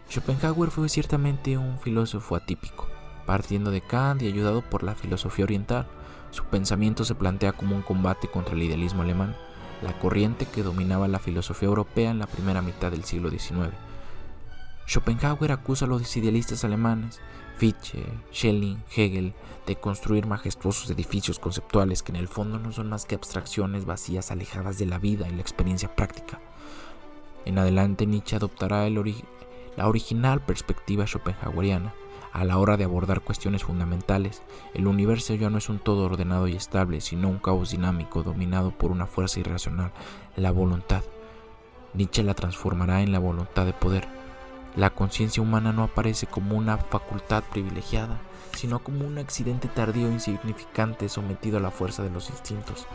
[0.10, 2.88] Schopenhauer fue ciertamente un filósofo atípico,
[3.26, 5.88] partiendo de Kant y ayudado por la filosofía oriental
[6.36, 9.38] su pensamiento se plantea como un combate contra el idealismo alemán,
[9.82, 13.72] la corriente que dominaba la filosofía europea en la primera mitad del siglo XIX.
[14.86, 17.22] Schopenhauer acusa a los idealistas alemanes,
[17.58, 19.34] Fichte, Schelling, Hegel,
[19.66, 24.30] de construir majestuosos edificios conceptuales que en el fondo no son más que abstracciones vacías
[24.30, 26.42] alejadas de la vida y la experiencia práctica.
[27.46, 31.94] En adelante Nietzsche adoptará la original perspectiva schopenhaueriana,
[32.36, 34.42] a la hora de abordar cuestiones fundamentales,
[34.74, 38.72] el universo ya no es un todo ordenado y estable, sino un caos dinámico dominado
[38.72, 39.94] por una fuerza irracional,
[40.36, 41.02] la voluntad.
[41.94, 44.06] Nietzsche la transformará en la voluntad de poder.
[44.76, 48.20] La conciencia humana no aparece como una facultad privilegiada,
[48.54, 52.86] sino como un accidente tardío e insignificante sometido a la fuerza de los instintos.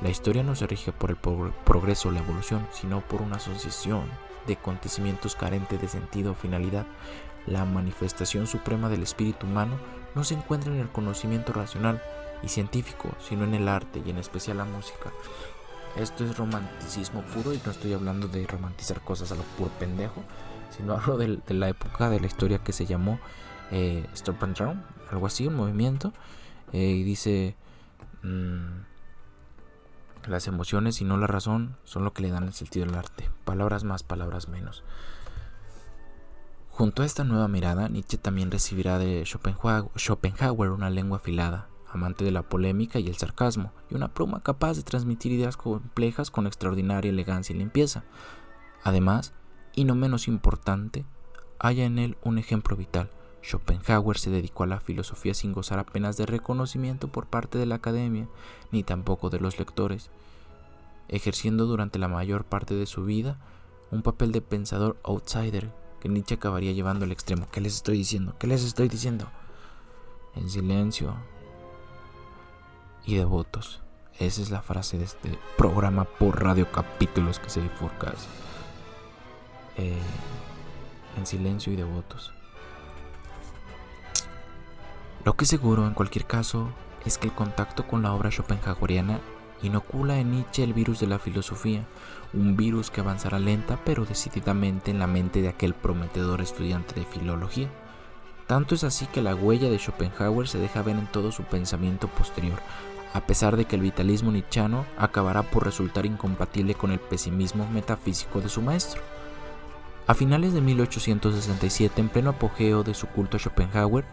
[0.00, 4.04] La historia no se rige por el progreso o la evolución, sino por una asociación
[4.46, 6.86] de acontecimientos carentes de sentido o finalidad,
[7.46, 9.76] la manifestación suprema del espíritu humano
[10.14, 12.02] no se encuentra en el conocimiento racional
[12.42, 15.12] y científico, sino en el arte y en especial la música.
[15.96, 20.22] Esto es romanticismo puro y no estoy hablando de romantizar cosas a lo puro pendejo,
[20.76, 23.18] sino hablo de, la época de la historia que se llamó
[23.70, 26.12] eh, Stop and Drown, algo así, un movimiento,
[26.72, 27.56] eh, y dice,
[28.22, 28.82] mm,
[30.26, 33.30] las emociones y no la razón son lo que le dan el sentido al arte,
[33.44, 34.82] palabras más, palabras menos.
[36.76, 42.32] Junto a esta nueva mirada, Nietzsche también recibirá de Schopenhauer una lengua afilada, amante de
[42.32, 47.10] la polémica y el sarcasmo, y una pluma capaz de transmitir ideas complejas con extraordinaria
[47.10, 48.02] elegancia y limpieza.
[48.82, 49.34] Además,
[49.76, 51.04] y no menos importante,
[51.60, 53.08] haya en él un ejemplo vital.
[53.44, 57.76] Schopenhauer se dedicó a la filosofía sin gozar apenas de reconocimiento por parte de la
[57.76, 58.26] academia,
[58.72, 60.10] ni tampoco de los lectores,
[61.06, 63.38] ejerciendo durante la mayor parte de su vida
[63.92, 65.70] un papel de pensador outsider
[66.04, 67.48] que Nietzsche acabaría llevando al extremo.
[67.50, 68.36] ¿Qué les estoy diciendo?
[68.38, 69.26] ¿Qué les estoy diciendo?
[70.36, 71.14] En silencio
[73.06, 73.80] y devotos.
[74.18, 78.12] Esa es la frase de este programa por radio capítulos que se bifurca.
[79.78, 79.96] Eh,
[81.16, 82.34] en silencio y devotos.
[85.24, 86.68] Lo que seguro en cualquier caso
[87.06, 89.20] es que el contacto con la obra schopenhaueriana
[89.62, 91.86] inocula en Nietzsche el virus de la filosofía,
[92.34, 97.06] un virus que avanzará lenta pero decididamente en la mente de aquel prometedor estudiante de
[97.06, 97.68] filología.
[98.46, 102.08] Tanto es así que la huella de Schopenhauer se deja ver en todo su pensamiento
[102.08, 102.58] posterior,
[103.14, 108.40] a pesar de que el vitalismo nichano acabará por resultar incompatible con el pesimismo metafísico
[108.40, 109.00] de su maestro.
[110.06, 114.04] A finales de 1867, en pleno apogeo de su culto a Schopenhauer,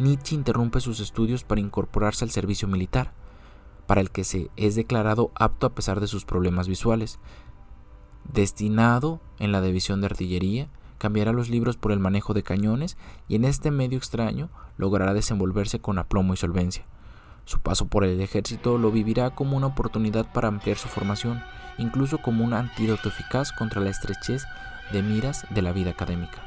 [0.00, 3.12] Nietzsche interrumpe sus estudios para incorporarse al servicio militar,
[3.86, 7.20] para el que se es declarado apto a pesar de sus problemas visuales.
[8.32, 12.96] Destinado en la división de artillería, cambiará los libros por el manejo de cañones
[13.28, 16.84] y en este medio extraño logrará desenvolverse con aplomo y solvencia.
[17.44, 21.42] Su paso por el ejército lo vivirá como una oportunidad para ampliar su formación,
[21.78, 24.44] incluso como un antídoto eficaz contra la estrechez
[24.92, 26.42] de miras de la vida académica.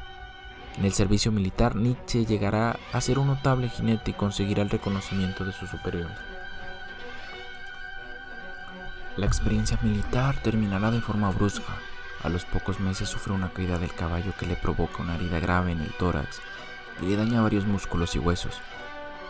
[0.76, 5.44] En el servicio militar, Nietzsche llegará a ser un notable jinete y conseguirá el reconocimiento
[5.44, 6.16] de sus superiores.
[9.20, 11.74] La experiencia militar terminará de forma brusca.
[12.22, 15.72] A los pocos meses sufre una caída del caballo que le provoca una herida grave
[15.72, 16.40] en el tórax
[17.02, 18.62] y le daña varios músculos y huesos.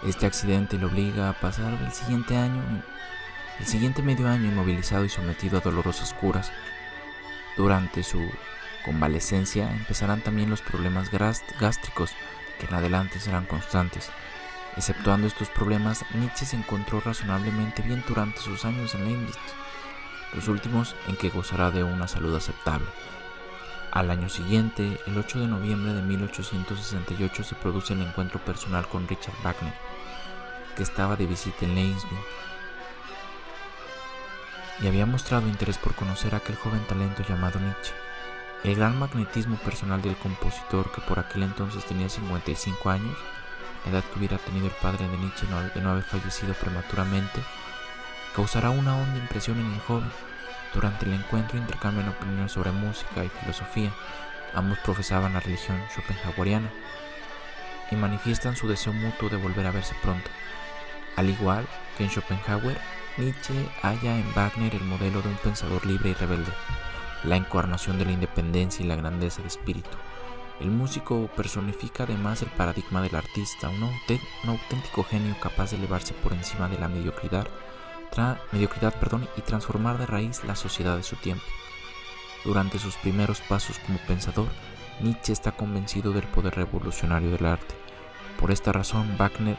[0.07, 2.63] Este accidente le obliga a pasar el siguiente año,
[3.59, 6.53] el siguiente medio año inmovilizado y sometido a dolorosas curas.
[7.57, 8.31] Durante su
[8.85, 12.13] convalecencia empezarán también los problemas gástricos,
[12.61, 14.09] que en adelante serán constantes.
[14.77, 19.35] Exceptuando estos problemas, Nietzsche se encontró razonablemente bien durante sus años en Leibniz,
[20.35, 22.87] los últimos en que gozará de una salud aceptable.
[23.91, 29.09] Al año siguiente, el 8 de noviembre de 1868, se produce el encuentro personal con
[29.09, 29.75] Richard Wagner,
[30.77, 32.05] que estaba de visita en Leibniz
[34.83, 37.93] y había mostrado interés por conocer a aquel joven talento llamado Nietzsche.
[38.65, 43.17] El gran magnetismo personal del compositor, que por aquel entonces tenía 55 años,
[43.85, 47.41] la edad que hubiera tenido el padre de Nietzsche de no haber fallecido prematuramente,
[48.35, 50.11] causará una honda impresión en el joven.
[50.75, 53.93] Durante el encuentro intercambian opiniones sobre música y filosofía.
[54.55, 56.71] Ambos profesaban la religión schopenhaueriana
[57.91, 60.31] y manifiestan su deseo mutuo de volver a verse pronto.
[61.17, 61.67] Al igual
[61.97, 62.79] que en Schopenhauer,
[63.17, 66.53] Nietzsche halla en Wagner el modelo de un pensador libre y rebelde
[67.25, 69.97] la encarnación de la independencia y la grandeza de espíritu.
[70.61, 73.83] El músico personifica además el paradigma del artista, un,
[74.49, 77.49] auténtico genio capaz de elevarse por encima de la mediocridad,
[78.53, 81.45] mediocridad perdón, y transformar de raíz la sociedad de su tiempo.
[82.45, 84.49] Durante sus primeros pasos como pensador,
[85.01, 87.75] Nietzsche está convencido del poder revolucionario del arte.
[88.39, 89.57] Por esta razón, Wagner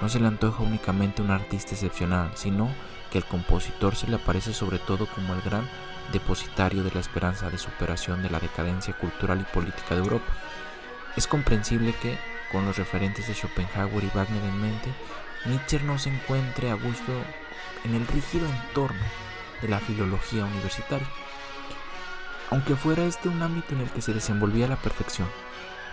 [0.00, 2.70] no se le antoja únicamente un artista excepcional, sino
[3.10, 5.68] que el compositor se le aparece sobre todo como el gran
[6.12, 10.32] depositario de la esperanza de superación de la decadencia cultural y política de Europa.
[11.16, 12.18] Es comprensible que,
[12.50, 14.92] con los referentes de Schopenhauer y Wagner en mente,
[15.46, 17.12] Nietzsche no se encuentre a gusto
[17.84, 19.02] en el rígido entorno
[19.60, 21.08] de la filología universitaria,
[22.50, 25.28] aunque fuera este un ámbito en el que se desenvolvía a la perfección.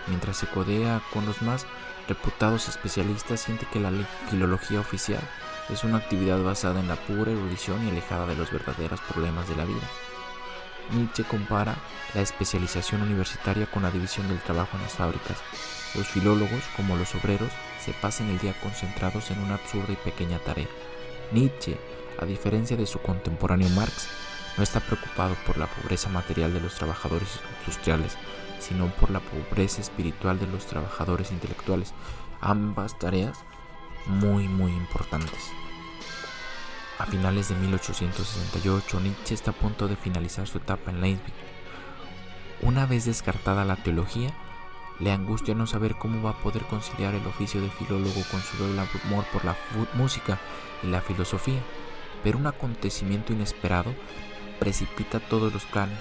[0.06, 1.66] Mientras se codea con los más
[2.08, 3.90] reputados especialistas, siente que la
[4.28, 5.22] filología oficial
[5.68, 9.56] es una actividad basada en la pura erudición y alejada de los verdaderos problemas de
[9.56, 9.88] la vida.
[10.92, 11.76] Nietzsche compara
[12.14, 15.38] la especialización universitaria con la división del trabajo en las fábricas.
[15.94, 20.38] Los filólogos, como los obreros, se pasan el día concentrados en una absurda y pequeña
[20.40, 20.68] tarea.
[21.32, 21.78] Nietzsche,
[22.18, 24.08] a diferencia de su contemporáneo Marx,
[24.56, 28.16] no está preocupado por la pobreza material de los trabajadores industriales,
[28.58, 31.94] sino por la pobreza espiritual de los trabajadores intelectuales.
[32.40, 33.38] Ambas tareas
[34.06, 35.40] muy muy importantes.
[36.98, 41.32] A finales de 1868, Nietzsche está a punto de finalizar su etapa en Leipzig.
[42.60, 44.34] Una vez descartada la teología,
[45.00, 48.56] le angustia no saber cómo va a poder conciliar el oficio de filólogo con su
[48.58, 49.56] doble amor por la
[49.94, 50.38] música
[50.82, 51.60] y la filosofía,
[52.22, 53.94] pero un acontecimiento inesperado
[54.58, 55.98] precipita todos los planes.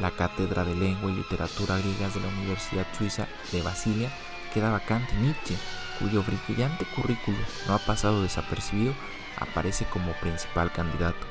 [0.00, 4.10] La cátedra de lengua y literatura griegas de la Universidad Suiza de Basilia
[4.52, 5.14] queda vacante.
[5.14, 5.56] Nietzsche,
[5.98, 8.92] cuyo brillante currículo no ha pasado desapercibido,
[9.38, 11.26] aparece como principal candidato.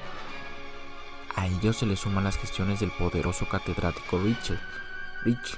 [1.36, 4.59] A ello se le suman las gestiones del poderoso catedrático Richard,
[5.24, 5.57] Rich,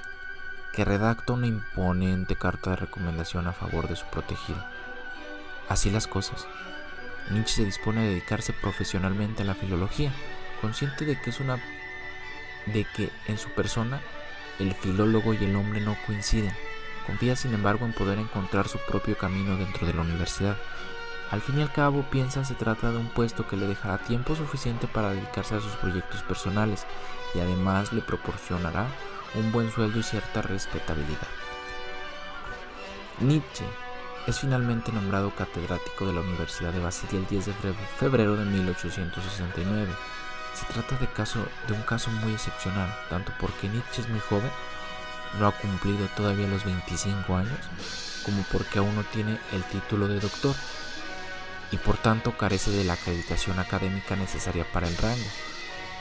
[0.76, 4.62] que redacta una imponente carta de recomendación a favor de su protegido.
[5.70, 6.46] Así las cosas.
[7.30, 10.12] Nietzsche se dispone a dedicarse profesionalmente a la filología,
[10.60, 11.58] consciente de que es una
[12.66, 14.02] de que en su persona
[14.58, 16.52] el filólogo y el hombre no coinciden.
[17.06, 20.58] Confía sin embargo en poder encontrar su propio camino dentro de la universidad.
[21.30, 24.36] Al fin y al cabo piensa se trata de un puesto que le dejará tiempo
[24.36, 26.86] suficiente para dedicarse a sus proyectos personales
[27.34, 28.88] y además le proporcionará
[29.36, 31.28] un buen sueldo y cierta respetabilidad.
[33.20, 33.64] Nietzsche
[34.26, 37.52] es finalmente nombrado catedrático de la Universidad de Basilia el 10 de
[37.98, 39.92] febrero de 1869.
[40.54, 44.50] Se trata de un caso muy excepcional, tanto porque Nietzsche es muy joven,
[45.38, 47.58] no ha cumplido todavía los 25 años,
[48.24, 50.54] como porque aún no tiene el título de doctor
[51.70, 55.26] y por tanto carece de la acreditación académica necesaria para el rango,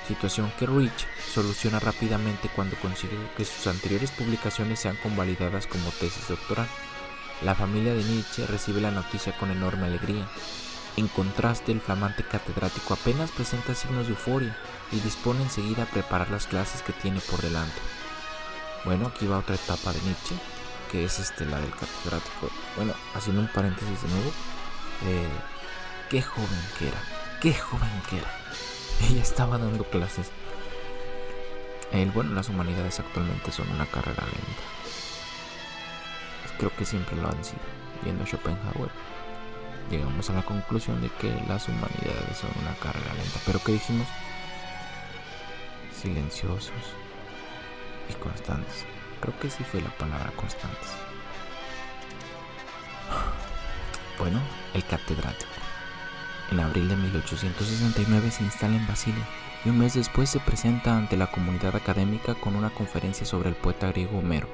[0.05, 6.27] situación que Rich soluciona rápidamente cuando consigue que sus anteriores publicaciones sean convalidadas como tesis
[6.27, 6.67] doctoral.
[7.41, 10.27] La familia de Nietzsche recibe la noticia con enorme alegría.
[10.97, 14.55] En contraste, el flamante catedrático apenas presenta signos de euforia
[14.91, 17.81] y dispone enseguida a preparar las clases que tiene por delante.
[18.85, 20.35] Bueno, aquí va otra etapa de Nietzsche,
[20.91, 22.49] que es este, la del catedrático.
[22.77, 24.31] Bueno, haciendo un paréntesis de nuevo,
[25.05, 25.27] eh,
[26.09, 27.03] qué joven que era,
[27.41, 28.31] qué joven que era.
[29.01, 30.31] Ella estaba dando clases.
[31.91, 34.63] El, bueno, las humanidades actualmente son una carrera lenta.
[36.57, 37.59] Creo que siempre lo han sido.
[38.03, 38.89] Viendo a Schopenhauer,
[39.89, 43.39] llegamos a la conclusión de que las humanidades son una carrera lenta.
[43.45, 44.07] Pero ¿qué dijimos?
[45.93, 46.71] Silenciosos
[48.09, 48.85] y constantes.
[49.21, 50.89] Creo que sí fue la palabra constantes.
[54.17, 54.39] Bueno,
[54.73, 55.54] el catedrático.
[56.51, 59.27] En abril de 1869 se instala en Basilea
[59.65, 63.55] y un mes después se presenta ante la comunidad académica con una conferencia sobre el
[63.55, 64.47] poeta griego Homero.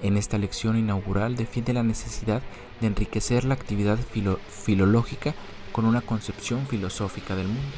[0.00, 2.40] En esta lección inaugural defiende la necesidad
[2.80, 5.34] de enriquecer la actividad filológica
[5.72, 7.76] con una concepción filosófica del mundo.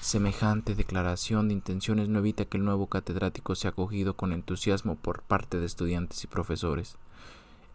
[0.00, 5.20] Semejante declaración de intenciones no evita que el nuevo catedrático sea acogido con entusiasmo por
[5.20, 6.96] parte de estudiantes y profesores.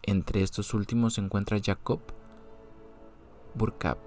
[0.02, 2.00] Entre estos últimos se encuentra Jacob
[3.54, 3.98] Burkap,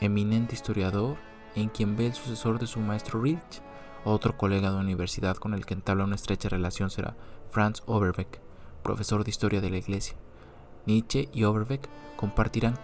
[0.00, 1.16] eminente historiador
[1.56, 3.62] en quien ve el sucesor de su maestro Rich.
[4.04, 7.16] Otro colega de universidad con el que entabla una estrecha relación será
[7.50, 8.40] Franz Overbeck,
[8.84, 10.16] profesor de historia de la iglesia.
[10.86, 12.78] Nietzsche y Overbeck compartirán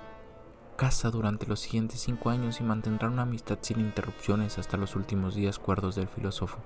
[0.77, 5.37] casa durante los siguientes cinco años y mantendrán una amistad sin interrupciones hasta los últimos
[5.37, 6.59] días cuerdos del filósofo.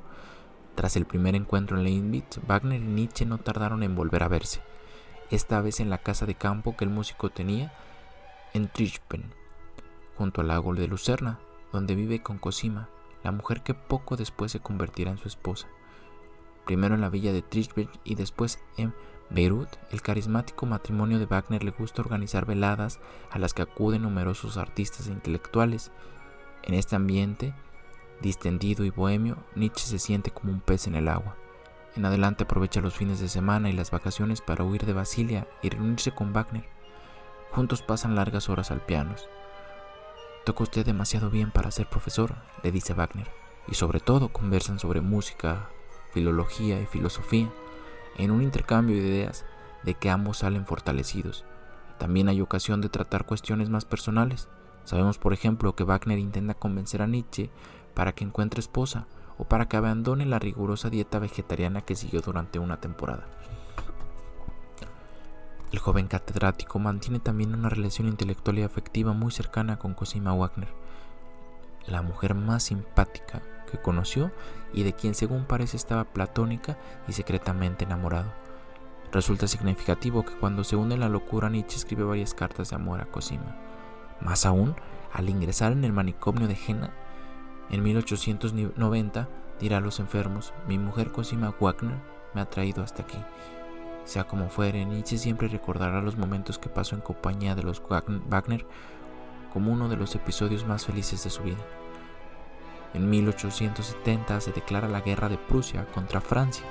[0.75, 4.63] Tras el primer encuentro en Leibniz, Wagner y Nietzsche no tardaron en volver a verse,
[5.31, 7.75] esta vez en la casa de campo que el músico tenía
[8.57, 9.25] en Trichpen,
[10.17, 11.39] junto al lago de Lucerna,
[11.73, 12.89] donde vive con Cosima,
[13.23, 15.69] la mujer que poco después se convertirá en su esposa.
[16.65, 18.95] Primero en la villa de Trichpen y después en
[19.31, 23.01] Beirut, el carismático matrimonio de Wagner le gusta organizar veladas
[23.31, 25.91] a las que acuden numerosos artistas e intelectuales.
[26.63, 27.55] En este ambiente,
[28.23, 31.37] distendido y bohemio, Nietzsche se siente como un pez en el agua.
[31.97, 35.71] En adelante aprovecha los fines de semana y las vacaciones para huir de Basilia y
[35.71, 36.76] reunirse con Wagner.
[37.57, 39.15] Juntos pasan largas horas al piano.
[40.45, 43.31] Toca usted demasiado bien para ser profesor, le dice Wagner,
[43.67, 45.71] y sobre todo conversan sobre música,
[46.13, 47.51] filología y filosofía,
[48.19, 49.47] en un intercambio de ideas
[49.85, 51.47] de que ambos salen fortalecidos.
[51.97, 54.49] También hay ocasión de tratar cuestiones más personales.
[54.85, 57.49] Sabemos, por ejemplo, que Wagner intenta convencer a Nietzsche
[57.95, 59.07] para que encuentre esposa
[59.39, 63.27] o para que abandone la rigurosa dieta vegetariana que siguió durante una temporada.
[65.77, 70.71] El joven catedrático mantiene también una relación intelectual y afectiva muy cercana con Cosima Wagner,
[71.87, 74.33] la mujer más simpática que conoció
[74.73, 78.33] y de quien según parece estaba platónica y secretamente enamorado.
[79.13, 83.11] Resulta significativo que cuando se une la locura Nietzsche escribe varias cartas de amor a
[83.11, 83.55] Cosima.
[84.23, 84.75] Más aún,
[85.13, 86.95] al ingresar en el manicomio de Jena,
[87.69, 89.29] en 1890,
[89.61, 91.99] dirá a los enfermos, mi mujer Cosima Wagner
[92.33, 93.19] me ha traído hasta aquí.
[94.07, 98.65] Sea como fuere, Nietzsche siempre recordará los momentos que pasó en compañía de los Wagner
[99.53, 101.65] como uno de los episodios más felices de su vida.
[102.95, 106.65] En 1870 se declara la guerra de Prusia contra Francia,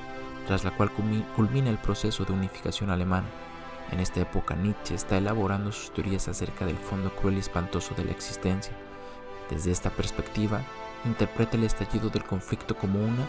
[0.48, 0.92] tras la cual
[1.36, 3.28] culmina el proceso de unificación alemana.
[3.92, 8.06] En esta época Nietzsche está elaborando sus teorías acerca del fondo cruel y espantoso de
[8.06, 8.74] la existencia.
[9.50, 10.62] Desde esta perspectiva,
[11.04, 13.28] interpreta el estallido del conflicto como una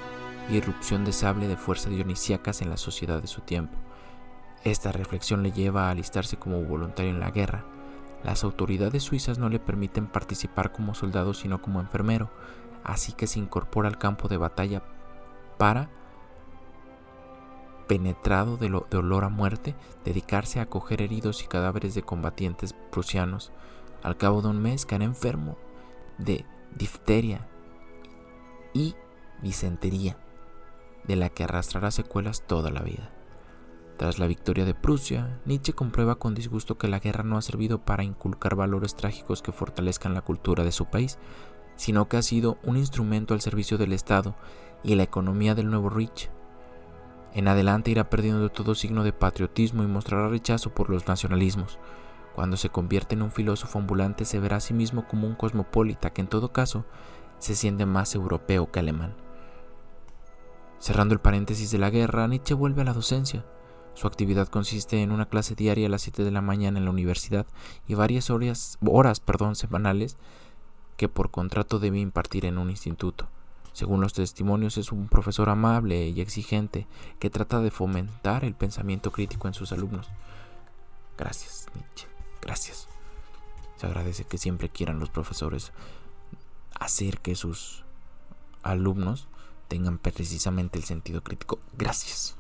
[0.49, 3.77] irrupción de sable de fuerzas dionisíacas en la sociedad de su tiempo.
[4.67, 7.65] Esta reflexión le lleva a alistarse como voluntario en la guerra.
[8.25, 12.31] Las autoridades suizas no le permiten participar como soldado sino como enfermero,
[12.83, 14.83] así que se incorpora al campo de batalla
[15.57, 15.89] para,
[17.87, 18.67] penetrado de,
[18.99, 23.53] olor a muerte, dedicarse a acoger heridos y cadáveres de combatientes prusianos.
[24.03, 25.57] Al cabo de un mes cae enfermo
[26.19, 26.45] de
[26.75, 27.47] difteria
[28.73, 28.97] y
[29.43, 30.19] disentería,
[31.05, 33.16] de la que arrastrará secuelas toda la vida.
[33.97, 37.79] Tras la victoria de Prusia, Nietzsche comprueba con disgusto que la guerra no ha servido
[37.79, 41.19] para inculcar valores trágicos que fortalezcan la cultura de su país,
[41.77, 44.35] sino que ha sido un instrumento al servicio del Estado
[44.83, 46.31] y la economía del nuevo Rich.
[47.33, 51.79] En adelante irá perdiendo todo signo de patriotismo y mostrará rechazo por los nacionalismos.
[52.35, 56.11] Cuando se convierte en un filósofo ambulante se verá a sí mismo como un cosmopolita
[56.11, 56.85] que en todo caso
[57.39, 59.15] se siente más europeo que alemán.
[60.79, 63.45] Cerrando el paréntesis de la guerra, Nietzsche vuelve a la docencia.
[63.97, 66.91] Su actividad consiste en una clase diaria a las 7 de la mañana en la
[66.91, 67.47] universidad
[67.89, 68.79] y varias horas,
[69.55, 70.19] semanales
[70.99, 73.27] que por contrato debe impartir en un instituto.
[73.73, 76.87] Según los testimonios, es un profesor amable y exigente
[77.19, 80.09] que trata de fomentar el pensamiento crítico en sus alumnos.
[81.17, 82.07] Gracias, Nietzsche.
[82.43, 82.89] Gracias.
[83.77, 85.73] Se agradece que siempre quieran los profesores
[86.79, 87.87] hacer que sus
[88.63, 89.29] alumnos
[89.69, 91.61] tengan precisamente el sentido crítico.
[91.79, 92.37] Gracias.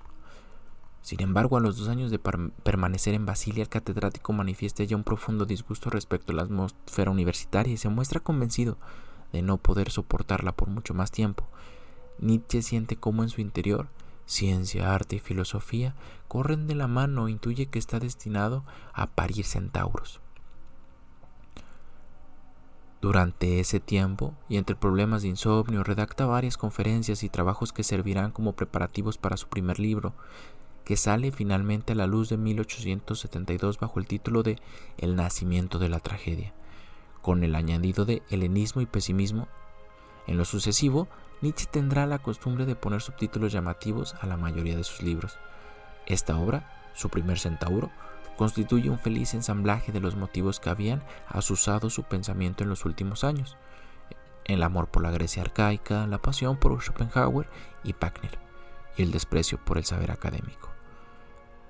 [1.06, 5.04] Sin embargo, a los dos años de permanecer en Basilia, el catedrático manifiesta ya un
[5.04, 8.76] profundo disgusto respecto a la atmósfera universitaria y se muestra convencido
[9.32, 11.46] de no poder soportarla por mucho más tiempo.
[12.18, 13.86] Nietzsche siente cómo en su interior
[14.24, 15.94] ciencia, arte y filosofía
[16.26, 20.20] corren de la mano e intuye que está destinado a parir centauros.
[23.00, 28.32] Durante ese tiempo, y entre problemas de insomnio, redacta varias conferencias y trabajos que servirán
[28.32, 30.12] como preparativos para su primer libro,
[30.86, 34.60] que sale finalmente a la luz de 1872 bajo el título de
[34.98, 36.54] El nacimiento de la tragedia,
[37.22, 39.48] con el añadido de helenismo y pesimismo.
[40.28, 41.08] En lo sucesivo,
[41.42, 45.40] Nietzsche tendrá la costumbre de poner subtítulos llamativos a la mayoría de sus libros.
[46.06, 47.90] Esta obra, su primer centauro,
[48.36, 53.24] constituye un feliz ensamblaje de los motivos que habían asusado su pensamiento en los últimos
[53.24, 53.56] años.
[54.44, 57.48] El amor por la Grecia arcaica, la pasión por Schopenhauer
[57.82, 58.38] y Wagner,
[58.96, 60.75] y el desprecio por el saber académico.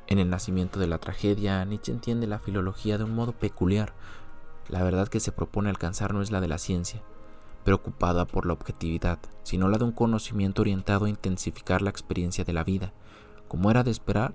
[0.09, 3.93] En el nacimiento de la tragedia, Nietzsche entiende la filología de un modo peculiar.
[4.69, 7.03] La verdad que se propone alcanzar no es la de la ciencia,
[7.65, 12.53] preocupada por la objetividad, sino la de un conocimiento orientado a intensificar la experiencia de
[12.53, 12.93] la vida.
[13.49, 14.35] Como era de esperar,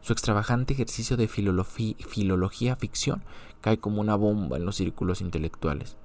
[0.00, 3.24] su extravagante ejercicio de filología ficción
[3.62, 5.96] cae como una bomba en los círculos intelectuales.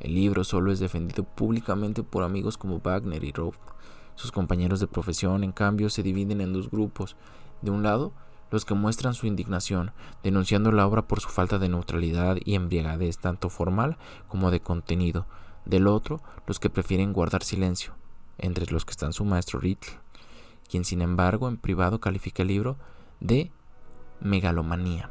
[0.00, 3.56] El libro solo es defendido públicamente por amigos como Wagner y Roth.
[4.14, 7.16] Sus compañeros de profesión, en cambio, se dividen en dos grupos.
[7.62, 8.12] De un lado,
[8.50, 9.92] los que muestran su indignación,
[10.22, 15.26] denunciando la obra por su falta de neutralidad y embriagadez tanto formal como de contenido,
[15.64, 17.94] del otro los que prefieren guardar silencio,
[18.38, 19.98] entre los que están su maestro Riddle,
[20.68, 22.76] quien sin embargo en privado califica el libro
[23.20, 23.52] de
[24.20, 25.10] megalomanía.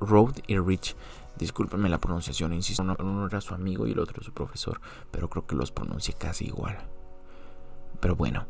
[0.00, 0.96] Road y Rich,
[1.38, 4.80] discúlpenme la pronunciación, insisto, uno, era su amigo y el otro su profesor,
[5.10, 6.78] pero creo que los pronuncia casi igual.
[8.00, 8.46] Pero bueno,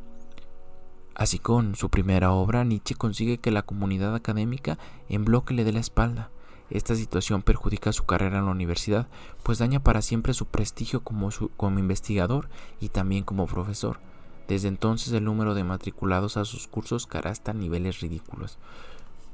[1.19, 4.79] así con su primera obra, Nietzsche consigue que la comunidad académica
[5.11, 6.31] en bloque le dé la espalda,
[6.71, 9.09] esta situación perjudica su carrera en la universidad,
[9.43, 11.31] pues daña para siempre su prestigio como,
[11.79, 12.49] investigador
[12.79, 14.01] y también como profesor.
[14.49, 18.59] Desde entonces el número de matriculados a sus cursos caerá hasta niveles ridículos.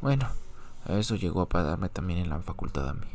[0.00, 0.28] Bueno,
[0.88, 3.06] eso llegó a pagarme también en la facultad a mí.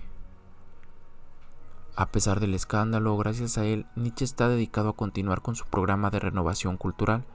[1.95, 6.09] A pesar del escándalo, gracias a él, Nietzsche está dedicado a continuar con su programa
[6.09, 7.25] de renovación cultural,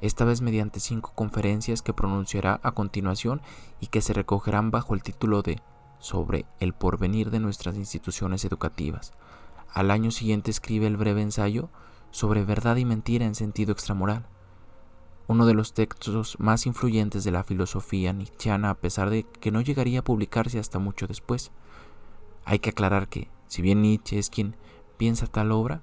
[0.00, 3.40] esta vez mediante cinco conferencias que pronunciará a continuación
[3.80, 5.60] y que se recogerán bajo el título de
[5.98, 9.12] sobre el porvenir de nuestras instituciones educativas.
[9.72, 11.70] Al año siguiente escribe el breve ensayo
[12.10, 14.26] sobre verdad y mentira en sentido extramoral,
[15.26, 19.62] uno de los textos más influyentes de la filosofía nietzscheana a pesar de que no
[19.62, 21.50] llegaría a publicarse hasta mucho después.
[22.44, 24.54] Hay que aclarar que, si bien Nietzsche es quien
[24.98, 25.80] piensa tal obra,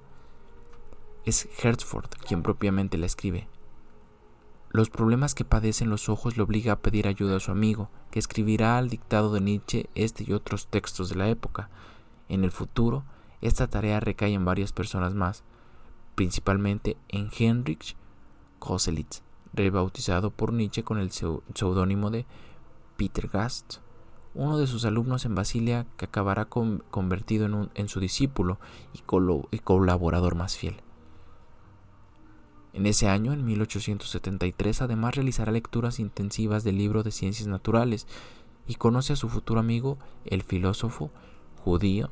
[1.25, 3.47] es Hertzford quien propiamente la escribe,
[4.71, 8.19] los problemas que padecen los ojos le obliga a pedir ayuda a su amigo, que
[8.19, 11.69] escribirá al dictado de Nietzsche este y otros textos de la época.
[12.29, 13.03] En el futuro,
[13.41, 15.43] esta tarea recae en varias personas más,
[16.15, 17.97] principalmente en Heinrich
[18.59, 22.25] Koselitz, rebautizado por Nietzsche con el seudónimo de
[22.95, 23.79] Peter Gast,
[24.33, 28.57] uno de sus alumnos en Basilia que acabará convertido en, en, su discípulo
[28.93, 30.81] y colaborador más fiel.
[32.73, 38.07] En ese año, en 1873, además realizará lecturas intensivas del libro de ciencias naturales
[38.67, 41.11] y conoce a su futuro amigo, el filósofo
[41.63, 42.09] judío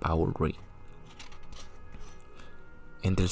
[0.00, 0.56] Paul Rey.
[3.02, 3.26] Entre,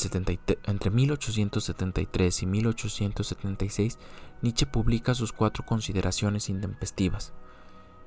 [0.66, 3.98] entre 1873 y 1876,
[4.42, 7.32] Nietzsche publica sus cuatro consideraciones intempestivas.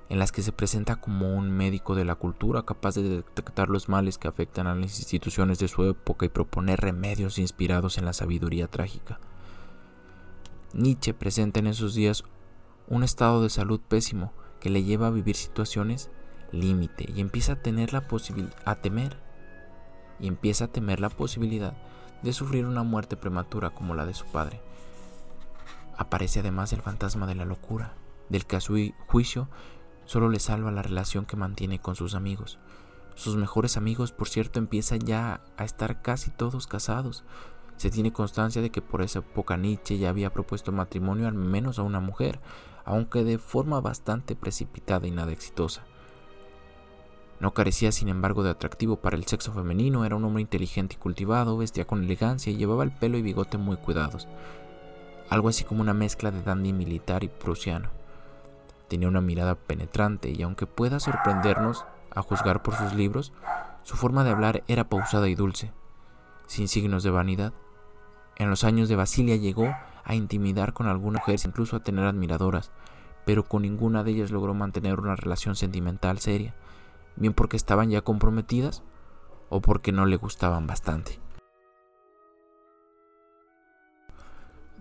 [0.10, 3.90] En las que se presenta como un médico de la cultura capaz de detectar los
[3.90, 8.14] males que afectan a las instituciones de su época y proponer remedios inspirados en la
[8.14, 9.20] sabiduría trágica.
[10.74, 12.24] Nietzsche presenta en esos días
[12.88, 16.10] un estado de salud pésimo que le lleva a vivir situaciones
[16.52, 19.18] límite y empieza a tener la posibilidad a temer
[20.20, 21.78] y empieza a temer la posibilidad
[22.22, 24.62] de sufrir una muerte prematura como la de su padre.
[25.98, 27.94] Aparece además el fantasma de la locura,
[28.30, 29.48] del que a su juicio
[30.08, 32.58] solo le salva la relación que mantiene con sus amigos.
[33.14, 37.24] Sus mejores amigos, por cierto, empiezan ya a estar casi todos casados.
[37.76, 41.78] Se tiene constancia de que por esa época Nietzsche ya había propuesto matrimonio al menos
[41.78, 42.40] a una mujer,
[42.86, 45.84] aunque de forma bastante precipitada y nada exitosa.
[47.40, 50.98] No carecía, sin embargo, de atractivo para el sexo femenino, era un hombre inteligente y
[50.98, 54.28] cultivado, vestía con elegancia y llevaba el pelo y bigote muy cuidados,
[55.30, 57.97] algo así como una mezcla de dandy militar y prusiano.
[58.88, 63.34] Tenía una mirada penetrante y aunque pueda sorprendernos a juzgar por sus libros,
[63.84, 65.72] su forma de hablar era pausada y dulce,
[66.48, 67.54] sin signos de vanidad.
[68.38, 72.72] En los años de Basilia llegó a intimidar con algunas mujeres, incluso a tener admiradoras,
[73.26, 76.56] pero con ninguna de ellas logró mantener una relación sentimental seria
[77.18, 78.84] bien porque estaban ya comprometidas
[79.50, 81.20] o porque no le gustaban bastante.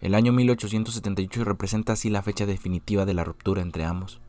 [0.00, 4.20] El año 1878 representa así la fecha definitiva de la ruptura entre ambos.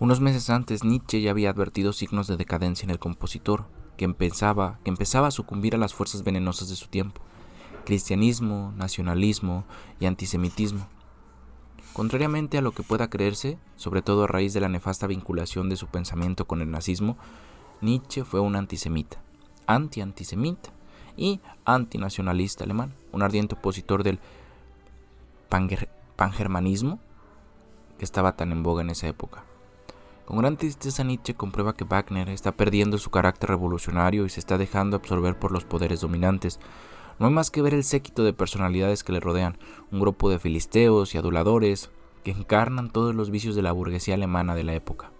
[0.00, 4.80] Unos meses antes, Nietzsche ya había advertido signos de decadencia en el compositor, que empezaba,
[4.82, 7.22] que empezaba a sucumbir a las fuerzas venenosas de su tiempo,
[7.84, 9.64] cristianismo, nacionalismo
[10.00, 10.86] y antisemitismo.
[11.92, 15.76] Contrariamente a lo que pueda creerse, sobre todo a raíz de la nefasta vinculación de
[15.76, 17.16] su pensamiento con el nazismo,
[17.80, 19.18] Nietzsche fue un antisemita,
[19.66, 20.70] anti-antisemita,
[21.16, 24.18] y antinacionalista alemán, un ardiente opositor del
[26.16, 26.98] pangermanismo
[27.98, 29.44] que estaba tan en boga en esa época.
[30.24, 34.58] Con gran tristeza Nietzsche comprueba que Wagner está perdiendo su carácter revolucionario y se está
[34.58, 36.58] dejando absorber por los poderes dominantes.
[37.18, 39.58] No hay más que ver el séquito de personalidades que le rodean,
[39.90, 41.90] un grupo de filisteos y aduladores
[42.24, 45.10] que encarnan todos los vicios de la burguesía alemana de la época.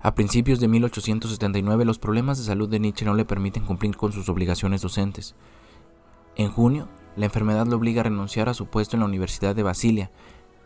[0.00, 4.12] A principios de 1879 los problemas de salud de Nietzsche no le permiten cumplir con
[4.12, 5.34] sus obligaciones docentes.
[6.36, 9.62] En junio, la enfermedad le obliga a renunciar a su puesto en la Universidad de
[9.62, 10.10] Basilia,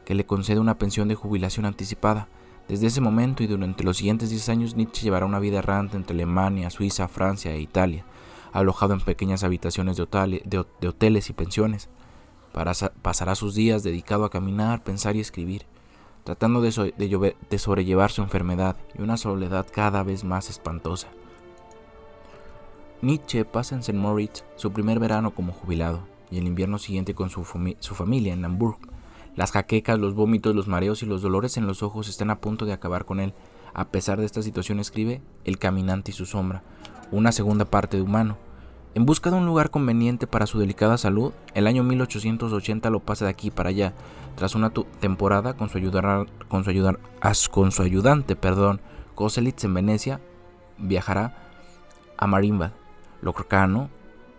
[0.04, 2.28] que le concede una pensión de jubilación anticipada.
[2.68, 6.14] Desde ese momento y durante los siguientes 10 años Nietzsche llevará una vida errante entre
[6.14, 8.04] Alemania, Suiza, Francia e Italia,
[8.52, 11.88] alojado en pequeñas habitaciones de, hoteles y pensiones.
[13.02, 15.66] pasará sus días dedicado a caminar, pensar y escribir
[16.24, 21.08] tratando de, sobrellevar su enfermedad y una soledad cada vez más espantosa.
[23.02, 23.98] Nietzsche pasa en St.
[23.98, 27.44] Moritz su primer verano como jubilado y el invierno siguiente con su,
[27.80, 28.78] su, familia en Hamburg.
[29.36, 32.66] Las jaquecas, los vómitos, los mareos y los dolores en los ojos están a punto
[32.66, 33.32] de acabar con él.
[33.72, 36.62] A pesar de esta situación escribe El caminante y su sombra,
[37.12, 38.36] una segunda parte de Humano,
[38.92, 43.26] en busca de un lugar conveniente para su delicada salud, el año 1880 lo pasa
[43.26, 43.92] de aquí para allá.
[44.34, 48.80] Tras una temporada con su, ayudar, con su, con su ayudante, perdón,
[49.14, 50.20] Koselitz en Venecia,
[50.76, 51.36] viajará
[52.16, 52.72] a Marienbad,
[53.22, 53.90] Locarno,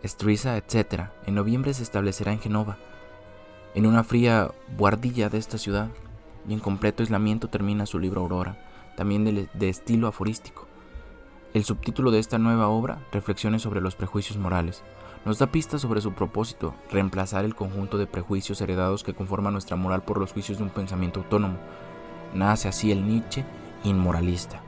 [0.03, 1.11] Estriza, etc.
[1.26, 2.78] En noviembre se establecerá en Genova,
[3.74, 5.88] en una fría buhardilla de esta ciudad,
[6.45, 8.57] y en completo aislamiento termina su libro Aurora,
[8.97, 10.67] también de, de estilo aforístico.
[11.53, 14.83] El subtítulo de esta nueva obra, Reflexiones sobre los prejuicios morales,
[15.25, 19.75] nos da pistas sobre su propósito, reemplazar el conjunto de prejuicios heredados que conforman nuestra
[19.75, 21.57] moral por los juicios de un pensamiento autónomo.
[22.33, 23.43] Nace así el Nietzsche
[23.83, 24.61] inmoralista.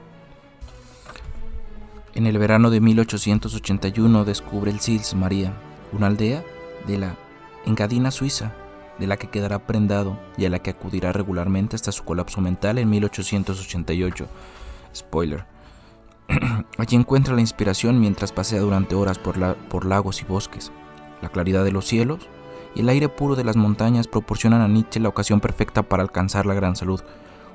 [2.15, 5.53] En el verano de 1881 descubre el Sils María,
[5.93, 6.43] una aldea
[6.85, 7.15] de la
[7.65, 8.53] Engadina Suiza,
[8.99, 12.77] de la que quedará prendado y a la que acudirá regularmente hasta su colapso mental
[12.77, 14.27] en 1888.
[14.93, 15.52] Spoiler.
[16.77, 20.71] Allí encuentra la inspiración mientras pasea durante horas por, lagos y bosques.
[21.21, 22.27] La claridad de los cielos
[22.75, 26.45] y el aire puro de las montañas proporcionan a Nietzsche la ocasión perfecta para alcanzar
[26.45, 27.01] la gran salud,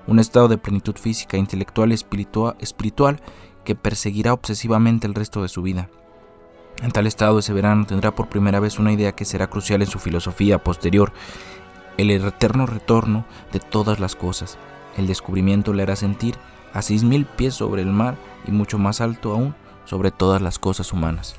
[0.06, 3.20] un estado de plenitud física, intelectual y espiritual
[3.64, 5.90] que perseguirá obsesivamente el resto de su vida.
[6.82, 9.88] En tal estado ese verano tendrá por primera vez una idea que será crucial en
[9.88, 11.12] su filosofía posterior,
[11.96, 14.56] el eterno retorno de todas las cosas.
[14.96, 16.36] El descubrimiento le hará sentir
[16.72, 18.16] a seis mil pies sobre el mar
[18.46, 19.54] y mucho más alto aún
[19.84, 21.36] sobre todas las cosas humanas.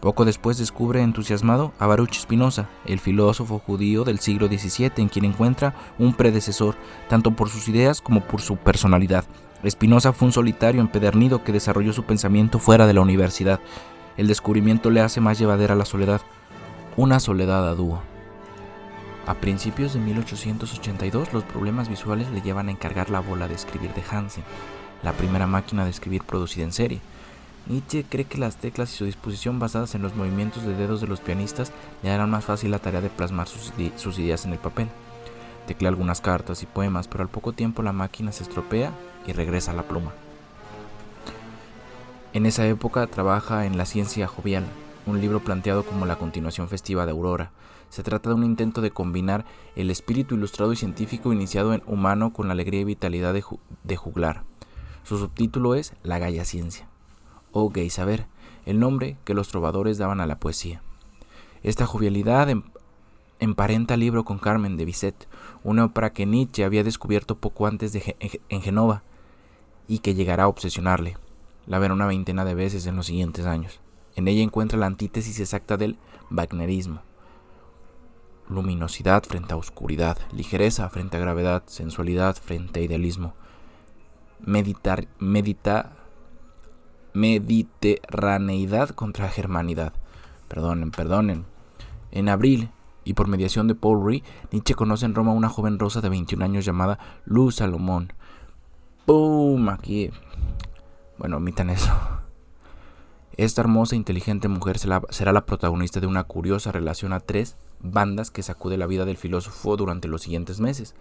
[0.00, 5.24] Poco después descubre entusiasmado a Baruch Spinoza, el filósofo judío del siglo XVII, en quien
[5.24, 6.76] encuentra un predecesor,
[7.08, 9.24] tanto por sus ideas como por su personalidad.
[9.66, 13.60] Spinoza fue un solitario empedernido que desarrolló su pensamiento fuera de la universidad.
[14.18, 16.20] El descubrimiento le hace más llevadera la soledad,
[16.98, 18.02] una soledad a dúo.
[19.26, 23.94] A principios de 1882 los problemas visuales le llevan a encargar la bola de escribir
[23.94, 24.44] de Hansen,
[25.02, 27.00] la primera máquina de escribir producida en serie.
[27.66, 31.06] Nietzsche cree que las teclas y su disposición basadas en los movimientos de dedos de
[31.06, 31.72] los pianistas
[32.02, 34.88] le harán más fácil la tarea de plasmar sus, sus ideas en el papel.
[35.66, 38.92] Teclea algunas cartas y poemas, pero al poco tiempo la máquina se estropea
[39.26, 40.12] y regresa a la pluma.
[42.34, 44.64] En esa época trabaja en La ciencia jovial,
[45.06, 47.50] un libro planteado como la continuación festiva de Aurora.
[47.94, 49.44] Se trata de un intento de combinar
[49.76, 54.42] el espíritu ilustrado y científico iniciado en humano con la alegría y vitalidad de, juglar.
[55.04, 56.88] Su subtítulo es La Gaya Ciencia,
[57.52, 58.26] o Gay Saber,
[58.66, 60.82] el nombre que los trovadores daban a la poesía.
[61.62, 62.64] Esta jovialidad em,
[63.38, 65.28] emparenta el libro con Carmen de Bizet,
[65.62, 68.16] una ópera que Nietzsche había descubierto poco antes de
[68.48, 69.04] en Genova
[69.86, 71.16] y que llegará a obsesionarle.
[71.68, 73.78] La verá una veintena de veces en los siguientes años.
[74.16, 75.96] En ella encuentra la antítesis exacta del
[76.32, 77.02] Wagnerismo.
[78.48, 83.34] Luminosidad frente a oscuridad, ligereza frente a gravedad, sensualidad frente a idealismo.
[84.40, 85.92] Meditar, medita,
[87.14, 89.94] mediterraneidad contra germanidad.
[90.48, 91.46] Perdonen, perdonen.
[92.10, 92.70] En abril,
[93.04, 96.08] y por mediación de Paul Ree, Nietzsche conoce en Roma a una joven rosa de
[96.08, 98.12] 21 años llamada Luz Salomón.
[99.06, 99.68] ¡Pum!
[99.68, 100.10] Aquí.
[101.18, 101.92] Bueno, omitan eso.
[103.36, 108.30] Esta hermosa e inteligente mujer será la protagonista de una curiosa relación a tres bandas
[108.30, 110.94] que sacude la vida del filósofo durante los siguientes meses.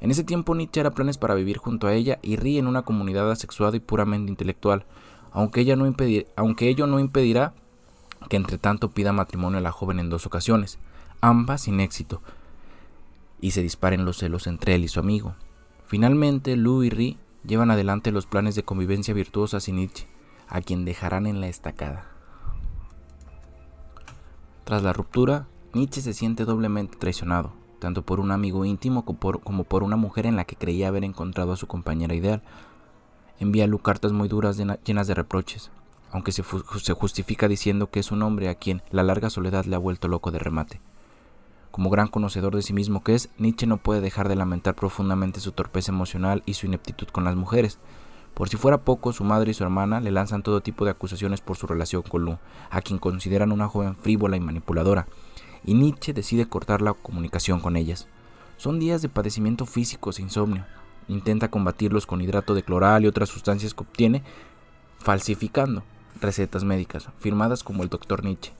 [0.00, 2.82] En ese tiempo Nietzsche hará planes para vivir junto a ella y ríe en una
[2.82, 4.84] comunidad asexuada y puramente intelectual,
[5.32, 5.92] aunque, ella no
[6.36, 7.52] aunque ello no impedirá
[8.28, 10.78] que entre tanto pida matrimonio a la joven en dos ocasiones,
[11.20, 12.20] ambas sin éxito,
[13.40, 15.34] y se disparen los celos entre él y su amigo.
[15.86, 20.08] Finalmente, Lou y Ri llevan adelante los planes de convivencia virtuosa sin Nietzsche,
[20.48, 22.06] a quien dejarán en la estacada.
[24.64, 25.46] Tras la ruptura,
[25.78, 30.34] Nietzsche se siente doblemente traicionado, tanto por un amigo íntimo como por, una mujer en
[30.34, 32.42] la que creía haber encontrado a su compañera ideal.
[33.38, 35.70] Envía a Lou cartas muy duras llenas de reproches,
[36.10, 36.42] aunque se,
[36.82, 40.08] se justifica diciendo que es un hombre a quien la larga soledad le ha vuelto
[40.08, 40.80] loco de remate.
[41.70, 45.38] Como gran conocedor de sí mismo que es, Nietzsche no puede dejar de lamentar profundamente
[45.38, 47.78] su torpeza emocional y su ineptitud con las mujeres.
[48.34, 51.40] Por si fuera poco, su madre y su hermana le lanzan todo tipo de acusaciones
[51.40, 55.06] por su relación con Lu, a quien consideran una joven frívola y manipuladora,
[55.64, 58.08] y Nietzsche decide cortar la comunicación con ellas.
[58.56, 60.66] Son días de padecimiento físico e insomnio.
[61.08, 64.22] Intenta combatirlos con hidrato de cloral y otras sustancias que obtiene
[64.98, 65.84] falsificando
[66.20, 68.52] recetas médicas, firmadas como el doctor Nietzsche.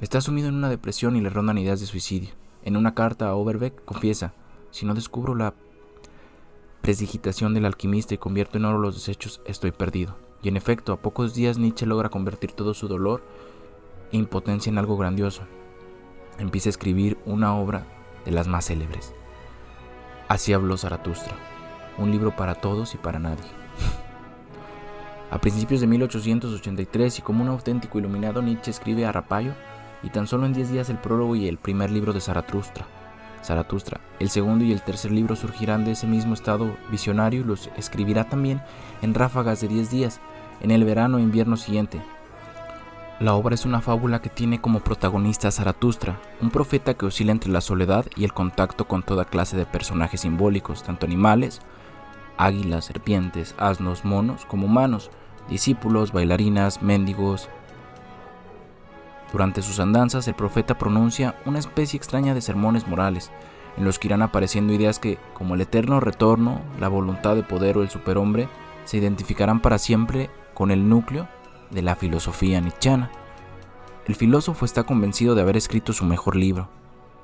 [0.00, 2.30] Está sumido en una depresión y le rondan ideas de suicidio.
[2.64, 4.34] En una carta a Overbeck confiesa,
[4.70, 5.54] si no descubro la
[6.80, 10.16] presdigitación del alquimista y convierto en oro los desechos, estoy perdido.
[10.42, 13.22] Y en efecto, a pocos días Nietzsche logra convertir todo su dolor
[14.10, 15.42] e impotencia en algo grandioso.
[16.42, 17.84] Empieza a escribir una obra
[18.24, 19.14] de las más célebres.
[20.26, 21.36] Así habló Zaratustra,
[21.98, 23.44] un libro para todos y para nadie.
[25.30, 29.52] A principios de 1883 y como un auténtico iluminado, Nietzsche escribe a Rapallo
[30.02, 32.88] y tan solo en 10 días el prólogo y el primer libro de Zaratustra.
[33.44, 34.00] Zaratustra.
[34.18, 38.28] El segundo y el tercer libro surgirán de ese mismo estado visionario y los escribirá
[38.28, 38.60] también
[39.00, 40.20] en ráfagas de 10 días,
[40.60, 42.02] en el verano e invierno siguiente.
[43.22, 47.30] La obra es una fábula que tiene como protagonista a Zaratustra, un profeta que oscila
[47.30, 51.60] entre la soledad y el contacto con toda clase de personajes simbólicos, tanto animales,
[52.36, 55.12] águilas, serpientes, asnos, monos, como humanos,
[55.48, 57.48] discípulos, bailarinas, mendigos.
[59.30, 63.30] Durante sus andanzas, el profeta pronuncia una especie extraña de sermones morales,
[63.76, 67.78] en los que irán apareciendo ideas que, como el eterno retorno, la voluntad de poder
[67.78, 68.48] o el superhombre,
[68.84, 71.28] se identificarán para siempre con el núcleo
[71.72, 73.10] de la filosofía nietzscheana.
[74.06, 76.68] El filósofo está convencido de haber escrito su mejor libro.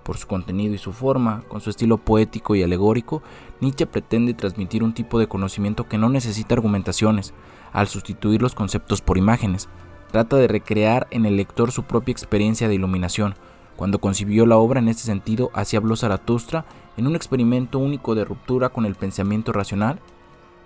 [0.02, 3.22] Por su contenido y su forma, con su estilo poético y alegórico,
[3.60, 7.34] Nietzsche pretende transmitir un tipo de conocimiento que no necesita argumentaciones,
[7.72, 9.68] al sustituir los conceptos por imágenes.
[10.10, 13.34] Trata de recrear en el lector su propia experiencia de iluminación.
[13.76, 16.64] Cuando concibió la obra en este sentido, así habló Zaratustra
[16.96, 20.00] en un experimento único de ruptura con el pensamiento racional,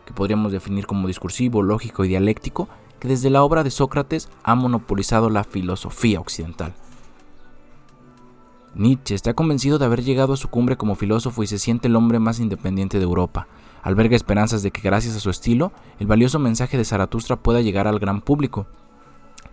[0.06, 2.68] que podríamos definir como discursivo, lógico y dialéctico,
[3.02, 6.72] que desde la obra de Sócrates ha monopolizado la filosofía occidental.
[8.76, 11.96] Nietzsche está convencido de haber llegado a su cumbre como filósofo y se siente el
[11.96, 13.48] hombre más independiente de Europa.
[13.82, 17.88] Alberga esperanzas de que gracias a su estilo, el valioso mensaje de Zaratustra pueda llegar
[17.88, 18.68] al gran público.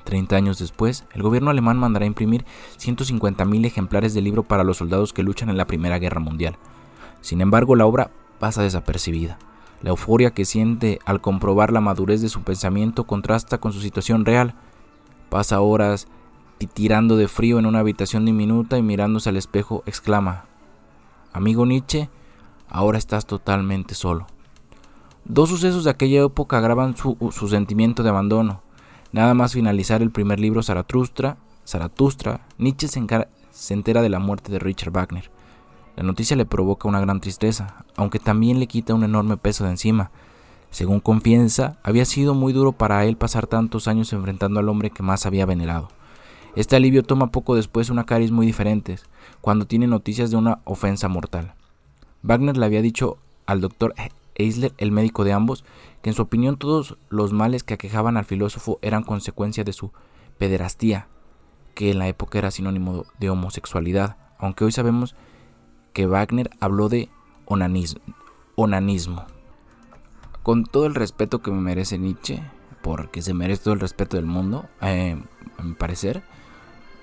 [0.04, 2.46] Treinta años después, el gobierno alemán mandará imprimir
[2.78, 6.58] 150.000 ejemplares del libro para los soldados que luchan en la Primera Guerra Mundial.
[7.22, 9.40] Sin embargo, la obra pasa desapercibida.
[9.82, 14.26] La euforia que siente al comprobar la madurez de su pensamiento contrasta con su situación
[14.26, 14.56] real.
[15.30, 16.08] Pasa horas
[16.68, 20.46] tirando de frío en una habitación diminuta y mirándose al espejo exclama,
[21.32, 22.10] Amigo Nietzsche,
[22.68, 24.28] ahora estás totalmente solo.
[25.26, 27.16] Dos sucesos de aquella época agravan su,
[27.50, 28.62] sentimiento de abandono.
[29.12, 34.60] Nada más finalizar el primer libro Zaratustra, Zaratustra Nietzsche se entera de la muerte de
[34.60, 35.30] Richard Wagner.
[36.00, 39.72] La noticia le provoca una gran tristeza, aunque también le quita un enorme peso de
[39.72, 40.12] encima.
[40.72, 45.04] Según confianza, había sido muy duro para él pasar tantos años enfrentando al hombre que
[45.04, 45.90] más había venerado.
[46.56, 49.04] Este alivio toma poco después una cariz muy diferentes,
[49.42, 51.54] cuando tiene noticias de una ofensa mortal.
[52.24, 53.94] Wagner le había dicho al doctor
[54.36, 55.66] Eisler, el médico de ambos,
[56.02, 59.92] que en su opinión todos los males que aquejaban al filósofo eran consecuencia de su
[60.38, 61.10] pederastía,
[61.76, 65.29] que en la época era sinónimo de homosexualidad, aunque hoy sabemos que
[65.98, 67.10] Wagner habló de
[67.46, 69.26] onanismo.
[70.44, 72.42] Con todo el respeto que me merece Nietzsche,
[72.82, 75.22] porque se merece todo el respeto del mundo, eh,
[75.58, 76.24] a mi parecer,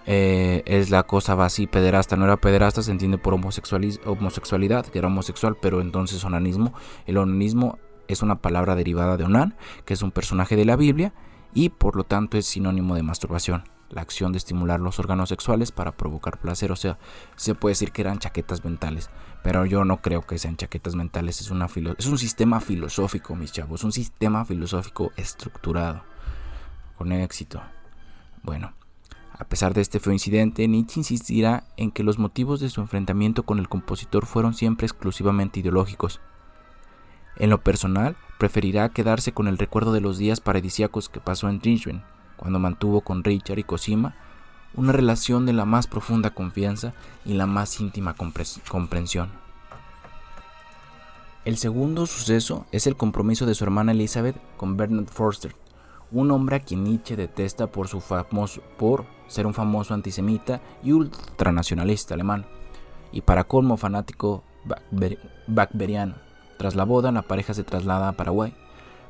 [0.07, 5.09] eh, es la cosa así, pederasta, no era pederasta, se entiende por homosexualidad, que era
[5.09, 6.73] homosexual, pero entonces onanismo,
[7.07, 7.79] el onanismo
[8.09, 11.13] es una palabra derivada de onan, que es un personaje de la Biblia,
[11.55, 15.73] y por lo tanto es sinónimo de masturbación la acción de estimular los órganos sexuales
[15.73, 16.73] para provocar placer.
[16.73, 16.99] O sea,
[17.37, 19.11] se puede decir que eran chaquetas mentales,
[19.43, 21.41] pero yo no creo que sean chaquetas mentales.
[21.41, 21.67] Es, una
[21.99, 26.03] es un sistema filosófico, mis chavos, un sistema filosófico estructurado,
[26.97, 27.63] con éxito.
[28.43, 28.75] Bueno,
[29.39, 33.43] a pesar de este feo incidente, Nietzsche insistirá en que los motivos de su enfrentamiento
[33.43, 36.21] con el compositor fueron siempre exclusivamente ideológicos.
[37.37, 41.59] En lo personal, preferirá quedarse con el recuerdo de los días paradisíacos que pasó en
[41.59, 42.03] Dresden,
[42.37, 44.15] cuando mantuvo con Richard y Cosima
[44.75, 46.93] una relación de la más profunda confianza
[47.25, 49.31] y la más íntima comprensión.
[51.45, 55.55] El segundo suceso es el compromiso de su hermana Elizabeth con Bernard Forster,
[56.11, 60.93] un hombre a quien Nietzsche detesta por, su famoso, por ser un famoso antisemita y
[60.93, 62.47] ultranacionalista alemán,
[63.13, 64.43] y para colmo fanático
[65.47, 66.17] bacberiano.
[66.59, 68.55] Tras la boda, la pareja se traslada a Paraguay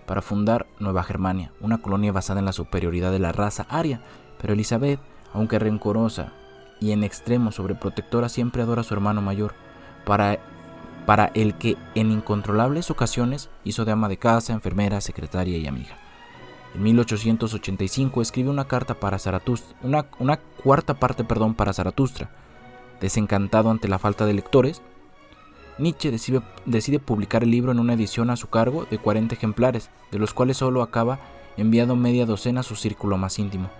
[0.07, 4.01] para fundar Nueva Germania, una colonia basada en la superioridad de la raza aria,
[4.41, 5.01] pero Elizabeth,
[5.33, 6.33] aunque rencorosa
[6.81, 9.55] y en extremo sobreprotectora, siempre adora a su hermano mayor,
[10.05, 10.39] para,
[11.35, 15.97] el que en incontrolables ocasiones hizo de ama de casa, enfermera, secretaria y amiga.
[16.75, 22.31] En 1885 escribe una carta para Zaratustra, una, una cuarta parte perdón, para Zaratustra.
[23.01, 24.83] Desencantado ante la falta de lectores,
[25.79, 30.19] Nietzsche decide, publicar el libro en una edición a su cargo de 40 ejemplares, de
[30.19, 31.21] los cuales solo acaba
[31.59, 33.71] enviando media docena a su círculo más íntimo.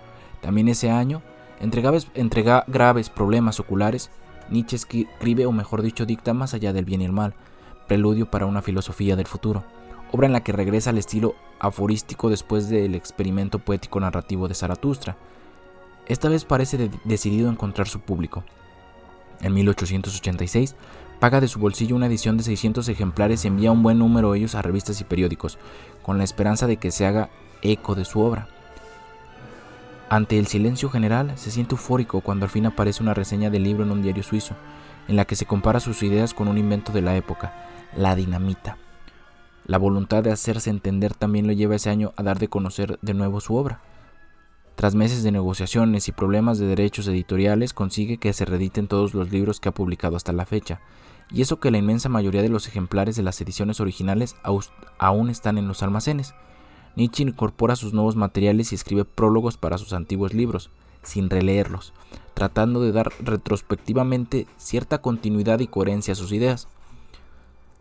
[0.41, 1.23] También ese año,
[1.59, 4.11] entre graves, problemas oculares,
[4.49, 7.33] Nietzsche escribe, o mejor dicho, dicta Más allá del bien y el mal,
[7.87, 9.63] preludio para una filosofía del futuro,
[10.11, 15.17] obra en la que regresa al estilo aforístico después del experimento poético narrativo de Zaratustra.
[16.05, 18.43] Esta vez parece decidido encontrar su público.
[19.41, 20.75] En 1886
[21.19, 24.39] paga de su bolsillo una edición de 600 ejemplares y envía un buen número de
[24.39, 25.57] ellos a revistas y periódicos,
[26.01, 27.29] con la esperanza de que se haga
[27.61, 28.47] eco de su obra.
[30.09, 33.83] Ante el silencio general, se siente eufórico cuando al fin aparece una reseña del libro
[33.83, 34.55] en un diario suizo,
[35.07, 37.53] en la que se compara sus ideas con un invento de la época,
[37.95, 38.77] la dinamita.
[39.65, 43.13] La voluntad de hacerse entender también lo lleva ese año a dar de conocer de
[43.13, 43.81] nuevo su obra.
[44.75, 49.31] Tras meses de negociaciones y problemas de derechos editoriales, consigue que se reediten todos los
[49.31, 50.79] libros que ha publicado hasta la fecha,
[51.31, 54.35] y eso que la inmensa mayoría de los ejemplares de las ediciones originales
[54.97, 56.33] aún están en los almacenes.
[56.95, 60.69] Nietzsche incorpora sus nuevos materiales y escribe prólogos para sus antiguos libros,
[61.03, 61.93] sin releerlos,
[62.33, 66.67] tratando de dar retrospectivamente cierta continuidad y coherencia a sus ideas.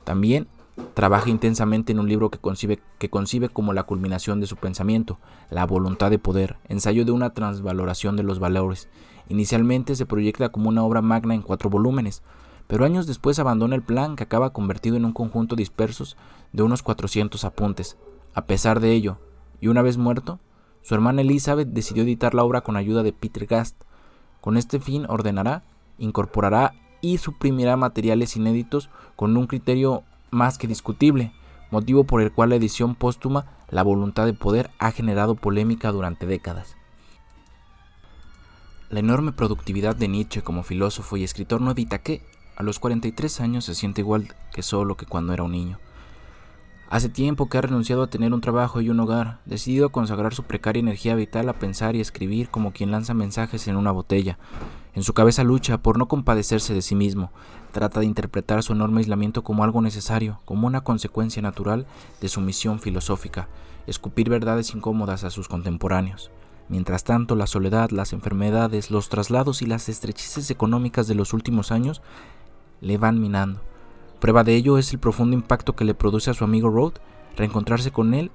[0.04, 0.48] También
[0.94, 5.18] Trabaja intensamente en un libro que concibe, que concibe como la culminación de su pensamiento,
[5.50, 8.88] La voluntad de poder, ensayo de una transvaloración de los valores.
[9.28, 12.22] Inicialmente se proyecta como una obra magna en cuatro volúmenes,
[12.66, 16.16] pero años después abandona el plan que acaba convertido en un conjunto dispersos
[16.52, 17.96] de unos 400 apuntes.
[18.34, 19.18] A pesar de ello,
[19.60, 20.40] y una vez muerto,
[20.82, 23.82] su hermana Elizabeth decidió editar la obra con ayuda de Peter Gast.
[24.40, 25.64] Con este fin ordenará,
[25.98, 31.32] incorporará y suprimirá materiales inéditos con un criterio más que discutible,
[31.70, 36.26] motivo por el cual la edición póstuma La voluntad de poder ha generado polémica durante
[36.26, 36.76] décadas.
[38.88, 42.22] La enorme productividad de Nietzsche como filósofo y escritor no evita que,
[42.56, 45.78] a los 43 años, se siente igual que solo que cuando era un niño.
[46.88, 50.34] Hace tiempo que ha renunciado a tener un trabajo y un hogar, decidido a consagrar
[50.34, 54.38] su precaria energía vital a pensar y escribir como quien lanza mensajes en una botella.
[54.94, 57.32] En su cabeza lucha por no compadecerse de sí mismo,
[57.72, 61.86] trata de interpretar su enorme aislamiento como algo necesario, como una consecuencia natural
[62.20, 63.48] de su misión filosófica,
[63.88, 66.30] escupir verdades incómodas a sus contemporáneos.
[66.68, 71.70] Mientras tanto, la soledad, las enfermedades, los traslados y las estrecheces económicas de los últimos
[71.70, 72.00] años
[72.80, 73.60] le van minando
[74.20, 76.94] Prueba de ello es el profundo impacto que le produce a su amigo Road
[77.36, 78.30] reencontrarse con él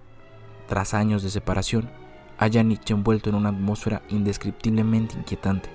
[0.68, 1.90] tras años de separación.
[2.38, 5.70] Haya Nietzsche envuelto en una atmósfera indescriptiblemente inquietante,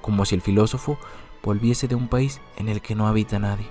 [0.00, 0.98] como si el filósofo
[1.42, 3.66] volviese de un país en el que no habita nadie.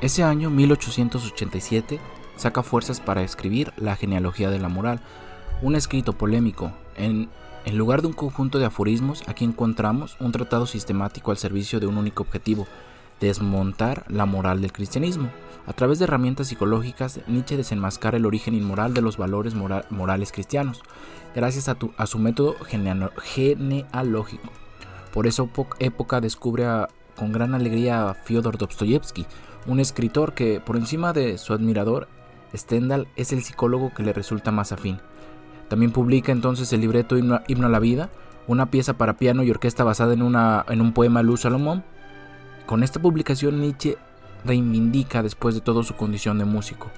[0.00, 2.00] Ese año, 1887,
[2.36, 5.00] saca fuerzas para escribir La genealogía de la moral,
[5.62, 6.72] un escrito polémico.
[6.96, 7.30] En,
[7.68, 11.86] en lugar de un conjunto de aforismos, aquí encontramos un tratado sistemático al servicio de
[11.86, 12.66] un único objetivo,
[13.20, 15.28] desmontar la moral del cristianismo.
[15.66, 20.80] A través de herramientas psicológicas, Nietzsche desenmascara el origen inmoral de los valores morales cristianos,
[21.34, 22.56] gracias a, su método
[23.26, 24.48] genealógico.
[25.12, 25.46] Por esa
[25.78, 26.64] época descubre
[27.16, 29.26] con gran alegría a Fyodor Dostoyevsky,
[29.66, 32.08] un escritor que, por encima de su admirador,
[32.56, 35.00] Stendhal es el psicólogo que le resulta más afín.
[35.68, 38.10] También publica entonces el libreto Himno, a la Vida,
[38.46, 41.84] una pieza para piano y orquesta basada en, una, en un poema de Luz Salomón,
[42.66, 43.98] con esta publicación Nietzsche
[44.44, 46.90] reivindica después de todo su condición de músico.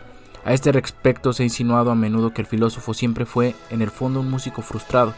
[0.44, 3.90] A este respecto se ha insinuado a menudo que el filósofo siempre fue en el
[3.90, 5.14] fondo un músico frustrado,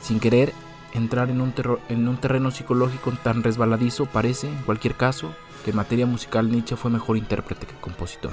[0.00, 0.52] sin querer
[0.92, 1.52] entrar en un,
[1.88, 5.34] en un terreno psicológico tan resbaladizo, parece, en cualquier caso,
[5.64, 8.32] que en materia musical Nietzsche fue mejor intérprete que compositor.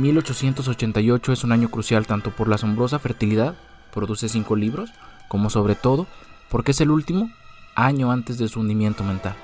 [0.00, 3.56] 1888 es un año crucial tanto por la asombrosa fertilidad,
[3.92, 4.90] produce cinco libros,
[5.28, 6.06] como sobre todo
[6.48, 7.30] porque es el último
[7.74, 9.34] año antes de su hundimiento mental.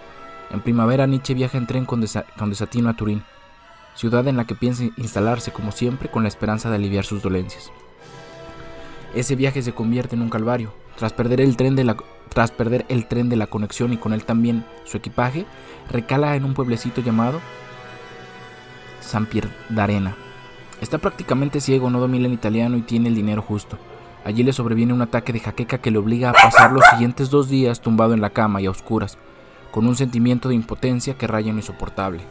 [0.51, 3.23] En primavera Nietzsche viaja en tren con, desatino a Turín,
[3.95, 7.73] ciudad en la que piensa instalarse como siempre con la esperanza de aliviar sus dolencias.
[9.15, 10.75] Ese viaje se convierte en un calvario.
[10.97, 11.97] Tras perder el tren de la,
[12.29, 15.47] tras perder el tren de la conexión y con él también su equipaje,
[15.91, 17.41] recala en un pueblecito llamado
[19.01, 20.17] San Pier d'Arena.
[20.81, 23.79] Está prácticamente ciego, no domina el italiano y tiene el dinero justo.
[24.25, 27.49] Allí le sobreviene un ataque de jaqueca que le obliga a pasar los siguientes dos
[27.49, 29.19] días tumbado en la cama y a oscuras,
[29.71, 32.23] con un sentimiento de impotencia que raya en lo insoportable.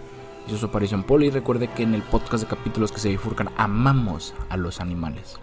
[0.47, 3.49] Hizo su aparición Poli y recuerde que en el podcast de capítulos que se bifurcan
[3.57, 5.39] amamos a los animales.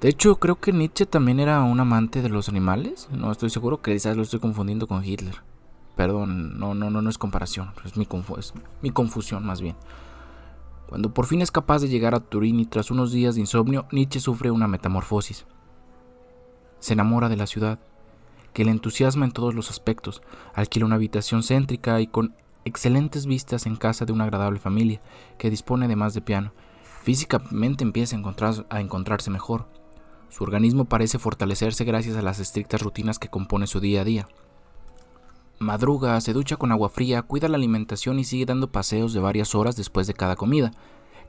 [0.00, 3.08] De hecho, creo que Nietzsche también era un amante de los animales.
[3.12, 5.36] No estoy seguro, que quizás lo estoy confundiendo con Hitler.
[5.96, 9.76] Perdón, no, no, no, no es comparación, es mi, es mi confusión más bien.
[10.94, 13.88] Cuando por fin es capaz de llegar a Turín y tras unos días de insomnio,
[13.90, 15.44] Nietzsche sufre una metamorfosis.
[16.78, 17.80] Se enamora de la ciudad,
[18.52, 20.22] que le entusiasma en todos los aspectos,
[20.54, 25.02] alquila una habitación céntrica y con excelentes vistas en casa de una agradable familia,
[25.36, 26.52] que dispone además de piano.
[27.02, 29.66] Físicamente empieza a, a encontrarse mejor.
[30.28, 34.28] Su organismo parece fortalecerse gracias a las estrictas rutinas que compone su día a día.
[35.64, 39.54] Madruga, se ducha con agua fría, cuida la alimentación y sigue dando paseos de varias
[39.54, 40.72] horas después de cada comida.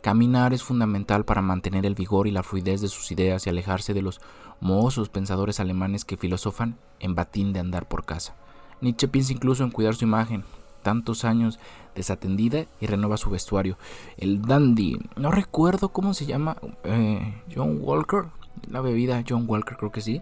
[0.02, 3.94] Caminar es fundamental para mantener el vigor y la fluidez de sus ideas y alejarse
[3.94, 4.22] de los
[4.60, 8.36] mohosos pensadores alemanes que filosofan en batín de andar por casa.
[8.82, 10.44] Nietzsche piensa incluso en cuidar su imagen,
[10.84, 11.58] tantos años
[11.96, 13.78] desatendida y renueva su vestuario.
[14.18, 18.26] El dandy, no recuerdo cómo se llama, eh, John Walker,
[18.70, 20.22] la bebida John Walker creo que sí,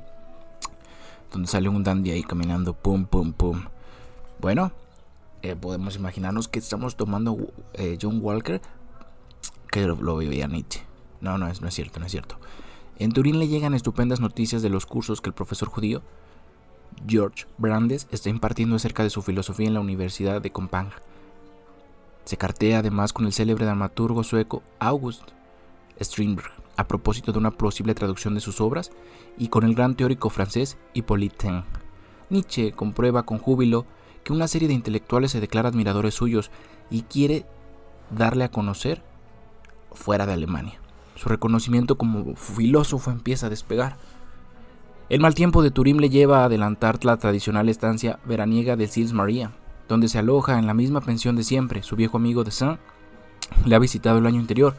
[1.31, 3.63] donde sale un dandy ahí caminando, pum, pum, pum.
[4.43, 4.73] Bueno,
[5.41, 7.37] eh, podemos imaginarnos que estamos tomando
[7.75, 8.61] eh, John Walker,
[9.71, 10.81] que lo, vivía Nietzsche.
[11.21, 12.35] No, no es, no es cierto, no es cierto.
[12.99, 16.01] En Turín le llegan estupendas noticias de los cursos que el profesor judío
[17.07, 20.89] George Brandes está impartiendo acerca de su filosofía en la Universidad de Compang.
[22.25, 25.23] Se cartea además con el célebre dramaturgo sueco August
[26.01, 28.91] Strindberg a propósito de una posible traducción de sus obras
[29.37, 31.63] y con el gran teórico francés Hippolyte Taine.
[32.29, 33.85] Nietzsche comprueba con júbilo
[34.23, 36.51] que una serie de intelectuales se declara admiradores suyos
[36.89, 37.45] y quiere
[38.09, 39.03] darle a conocer
[39.91, 40.79] fuera de Alemania.
[41.15, 43.97] Su reconocimiento como filósofo empieza a despegar.
[45.09, 49.13] El mal tiempo de Turín le lleva a adelantar la tradicional estancia veraniega de Sils
[49.13, 49.51] Maria,
[49.87, 51.83] donde se aloja en la misma pensión de siempre.
[51.83, 52.79] Su viejo amigo de Saint
[53.65, 54.75] le ha visitado el año anterior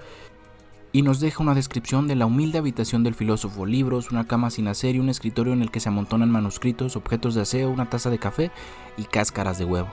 [0.94, 4.68] y nos deja una descripción de la humilde habitación del filósofo, libros, una cama sin
[4.68, 8.10] hacer y un escritorio en el que se amontonan manuscritos, objetos de aseo, una taza
[8.10, 8.52] de café
[8.96, 9.88] y cáscaras de huevo.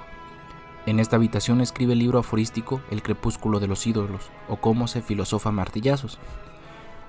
[0.86, 5.02] En esta habitación escribe el libro aforístico El crepúsculo de los ídolos o cómo se
[5.02, 6.20] filosofa martillazos.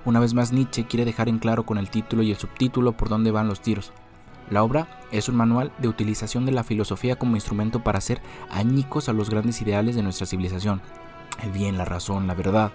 [0.05, 3.09] Una vez más Nietzsche quiere dejar en claro con el título y el subtítulo por
[3.09, 3.93] dónde van los tiros.
[4.49, 9.07] La obra es un manual de utilización de la filosofía como instrumento para hacer añicos
[9.07, 10.81] a los grandes ideales de nuestra civilización,
[11.43, 12.71] el bien, la razón, la verdad,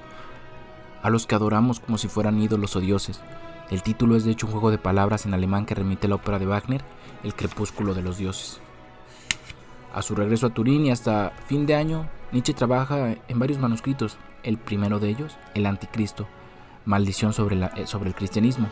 [1.03, 3.20] a los que adoramos como si fueran ídolos o dioses.
[3.70, 6.16] El título es de hecho un juego de palabras en alemán que remite a la
[6.16, 6.82] ópera de Wagner,
[7.22, 8.61] El crepúsculo de los dioses.
[9.94, 14.16] A su regreso a Turín y hasta fin de año, Nietzsche trabaja en varios manuscritos,
[14.42, 16.26] el primero de ellos, El Anticristo,
[16.84, 17.70] Maldición sobre, eh,
[18.05, 18.68] el cristianismo,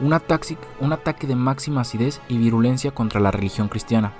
[0.00, 4.12] un ataque, un ataque de máxima acidez y virulencia contra la religión cristiana.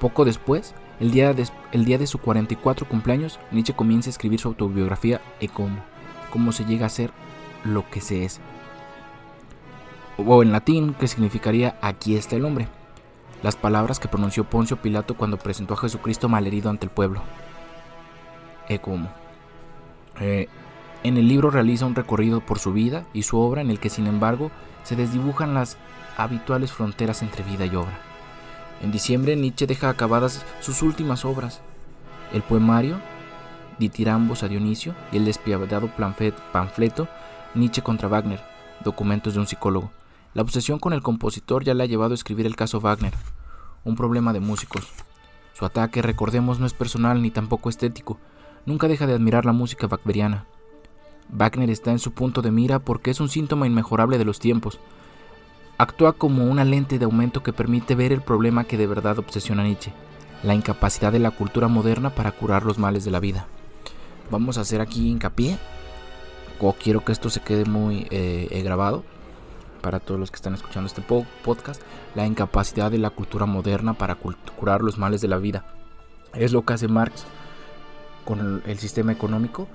[0.00, 4.38] Poco después, el día de, el día de su 44 cumpleaños, Nietzsche comienza a escribir
[4.38, 5.91] su autobiografía Ecomo
[6.32, 7.12] cómo se llega a ser
[7.62, 8.40] lo que se es.
[10.16, 12.68] O en latín, que significaría aquí está el hombre.
[13.42, 17.22] Las palabras que pronunció Poncio Pilato cuando presentó a Jesucristo malherido ante el pueblo.
[18.68, 19.08] E como.
[20.20, 20.48] Eh,
[21.02, 23.90] en el libro realiza un recorrido por su vida y su obra en el que
[23.90, 24.50] sin embargo
[24.84, 25.76] se desdibujan las
[26.16, 27.98] habituales fronteras entre vida y obra.
[28.80, 31.60] En diciembre Nietzsche deja acabadas sus últimas obras,
[32.32, 33.00] el poemario
[33.82, 35.90] ditirambos a Dionisio y el despiadado
[36.52, 37.08] panfleto
[37.54, 38.40] Nietzsche contra Wagner,
[38.84, 39.90] documentos de un psicólogo.
[40.34, 43.12] La obsesión con el compositor ya le ha llevado a escribir el caso Wagner,
[43.84, 44.88] un problema de músicos.
[45.52, 48.18] Su ataque, recordemos, no es personal ni tampoco estético.
[48.64, 50.46] Nunca deja de admirar la música wagneriana.
[51.28, 54.78] Wagner está en su punto de mira porque es un síntoma inmejorable de los tiempos.
[55.76, 59.62] Actúa como una lente de aumento que permite ver el problema que de verdad obsesiona
[59.62, 59.92] a Nietzsche,
[60.44, 63.46] la incapacidad de la cultura moderna para curar los males de la vida
[64.32, 65.58] vamos a hacer aquí hincapié,
[66.58, 69.04] o quiero que esto se quede muy eh, eh, grabado
[69.80, 71.82] para todos los que están escuchando este podcast,
[72.14, 75.64] la incapacidad de la cultura moderna para curar los males de la vida.
[76.34, 77.24] Es lo que hace Marx
[78.24, 79.68] con el, sistema económico,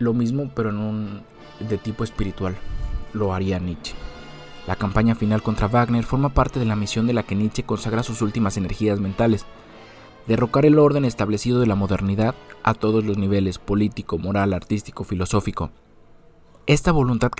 [0.00, 1.22] lo mismo pero en un
[1.60, 2.56] de tipo espiritual,
[3.12, 3.94] lo haría Nietzsche.
[4.66, 8.02] La campaña final contra Wagner forma parte de la misión de la que Nietzsche consagra
[8.02, 9.46] sus últimas energías mentales
[10.26, 15.70] derrocar el orden establecido de la modernidad a todos los niveles, político, moral, artístico, filosófico.
[16.66, 17.30] Esta voluntad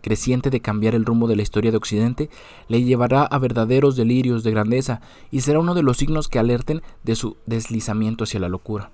[0.00, 2.28] creciente de cambiar el rumbo de la historia de Occidente
[2.66, 5.00] le llevará a verdaderos delirios de grandeza
[5.30, 8.90] y será uno de los signos que alerten de su deslizamiento hacia la locura.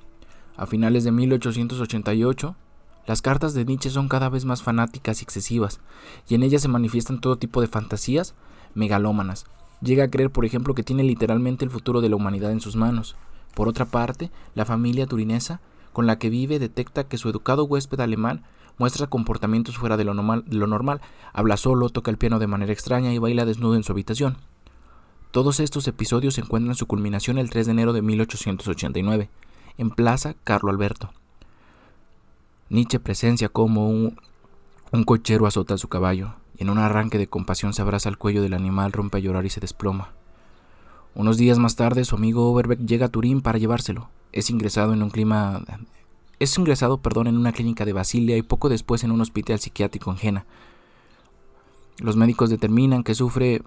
[0.56, 2.56] A finales de 1888,
[3.06, 5.80] las cartas de Nietzsche son cada vez más fanáticas y excesivas,
[6.28, 8.34] y en ellas se manifiestan todo tipo de fantasías
[8.74, 9.46] megalómanas,
[9.80, 12.76] Llega a creer, por ejemplo, que tiene literalmente el futuro de la humanidad en sus
[12.76, 13.16] manos.
[13.54, 15.60] Por otra parte, la familia turinesa
[15.92, 18.44] con la que vive detecta que su educado huésped alemán
[18.78, 21.00] muestra comportamientos fuera de lo, normal, lo
[21.32, 24.36] habla solo, toca el piano de manera extraña y baila desnudo en su habitación.
[25.30, 29.28] Todos estos episodios encuentran su culminación el 3 de enero de 1889,
[29.76, 31.10] en Plaza Carlo Alberto.
[32.70, 34.20] Nietzsche presencia como un,
[34.92, 38.42] un cochero azota a su caballo, en un arranque de compasión se abraza al cuello
[38.42, 40.12] del animal, rompe a llorar y se desploma.
[41.14, 44.10] Unos días más tarde, su amigo Overbeck llega a Turín para llevárselo.
[44.32, 45.62] Es ingresado en un clima
[46.38, 50.10] es ingresado, perdón, en una clínica de Basilia y poco después en un hospital psiquiátrico
[50.10, 50.46] en Jena.
[51.98, 53.62] Los médicos determinan que sufre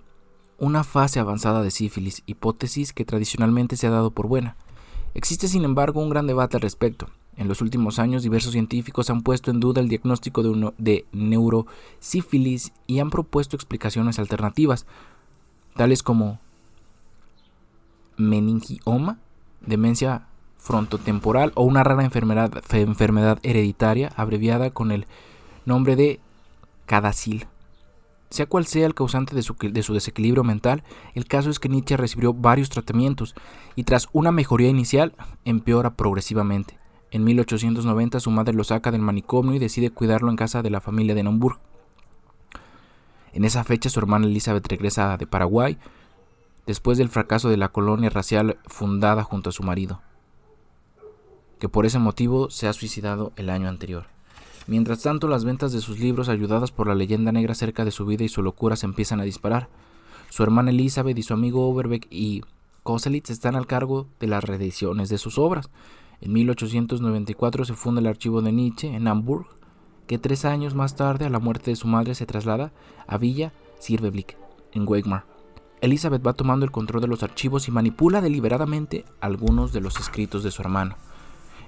[0.57, 4.55] una fase avanzada de sífilis, hipótesis que tradicionalmente se ha dado por buena.
[5.13, 7.07] Existe, sin embargo, un gran debate al respecto.
[7.41, 12.71] En los últimos años, diversos científicos han puesto en duda el diagnóstico de, de neurosífilis
[12.85, 14.85] y han propuesto explicaciones alternativas,
[15.75, 16.39] tales como
[18.15, 19.17] meningioma,
[19.59, 20.27] demencia
[20.59, 25.07] frontotemporal o una rara enfermedad, hereditaria abreviada con el
[25.65, 26.19] nombre de
[26.85, 27.47] cadacil.
[28.29, 30.83] Sea cual sea el causante de su, desequilibrio mental,
[31.15, 33.33] el caso es que Nietzsche recibió varios tratamientos
[33.75, 36.80] y tras una mejoría inicial empeora progresivamente.
[37.11, 40.79] En 1890 su madre lo saca del manicomio y decide cuidarlo en casa de la
[40.79, 41.59] familia de Naumburg.
[43.33, 45.77] En esa fecha su hermana Elizabeth regresa de Paraguay
[46.65, 50.01] después del fracaso de la colonia racial fundada junto a su marido,
[51.59, 54.05] que por ese motivo se ha suicidado el año anterior.
[54.67, 58.05] Mientras tanto, las ventas de sus libros, ayudadas por la leyenda negra acerca de su
[58.05, 59.67] vida y su locura, se empiezan a disparar.
[60.29, 62.43] Su hermana Elizabeth y su amigo Overbeck y
[62.83, 65.69] Koselitz están al cargo de las reediciones de sus obras.
[66.21, 69.47] En 1894 se funda el archivo de Nietzsche en Hamburg,
[70.05, 72.71] que tres años más tarde, a la muerte de su madre, se traslada
[73.07, 74.37] a Villa Sirveblick,
[74.71, 75.25] en Weimar.
[75.81, 80.43] Elizabeth va tomando el control de los archivos y manipula deliberadamente algunos de los escritos
[80.43, 80.95] de su hermano.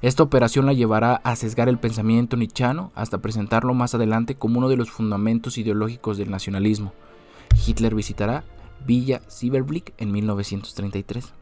[0.04, 4.70] Esta operación la llevará a sesgar el pensamiento nichano hasta presentarlo más adelante como uno
[4.70, 6.94] de los fundamentos ideológicos del nacionalismo.
[7.66, 8.44] Hitler visitará
[8.86, 11.34] Villa Sieberblick en 1933.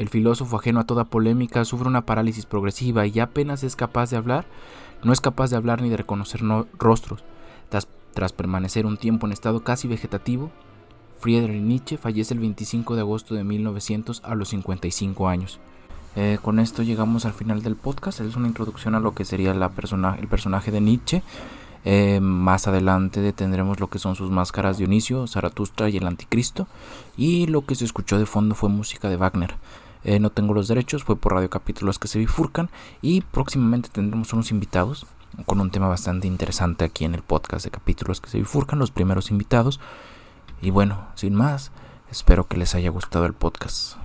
[0.00, 4.16] El filósofo ajeno a toda polémica sufre una parálisis progresiva y apenas es capaz de
[4.16, 4.46] hablar,
[5.04, 6.40] no es capaz de hablar ni de reconocer
[6.78, 7.22] rostros.
[8.14, 10.50] tras permanecer un tiempo en estado casi vegetativo,
[11.18, 15.60] Friedrich Nietzsche fallece el 25 de agosto de 1900 a los 55 años.
[16.16, 18.20] Eh, con esto llegamos al final del podcast.
[18.20, 21.22] Es una introducción a lo que sería la persona, el personaje de Nietzsche.
[21.84, 26.68] Eh, más adelante tendremos lo que son sus máscaras Dionisio, Zaratustra y el Anticristo.
[27.18, 29.56] Y lo que se escuchó de fondo fue música de Wagner.
[30.04, 32.70] Eh, no tengo los derechos, fue por radio capítulos que se bifurcan.
[33.02, 35.06] Y próximamente tendremos unos invitados
[35.46, 38.90] con un tema bastante interesante aquí en el podcast de capítulos que se bifurcan, los
[38.90, 39.80] primeros invitados.
[40.60, 41.70] Y bueno, sin más,
[42.10, 43.99] espero que les haya gustado el podcast.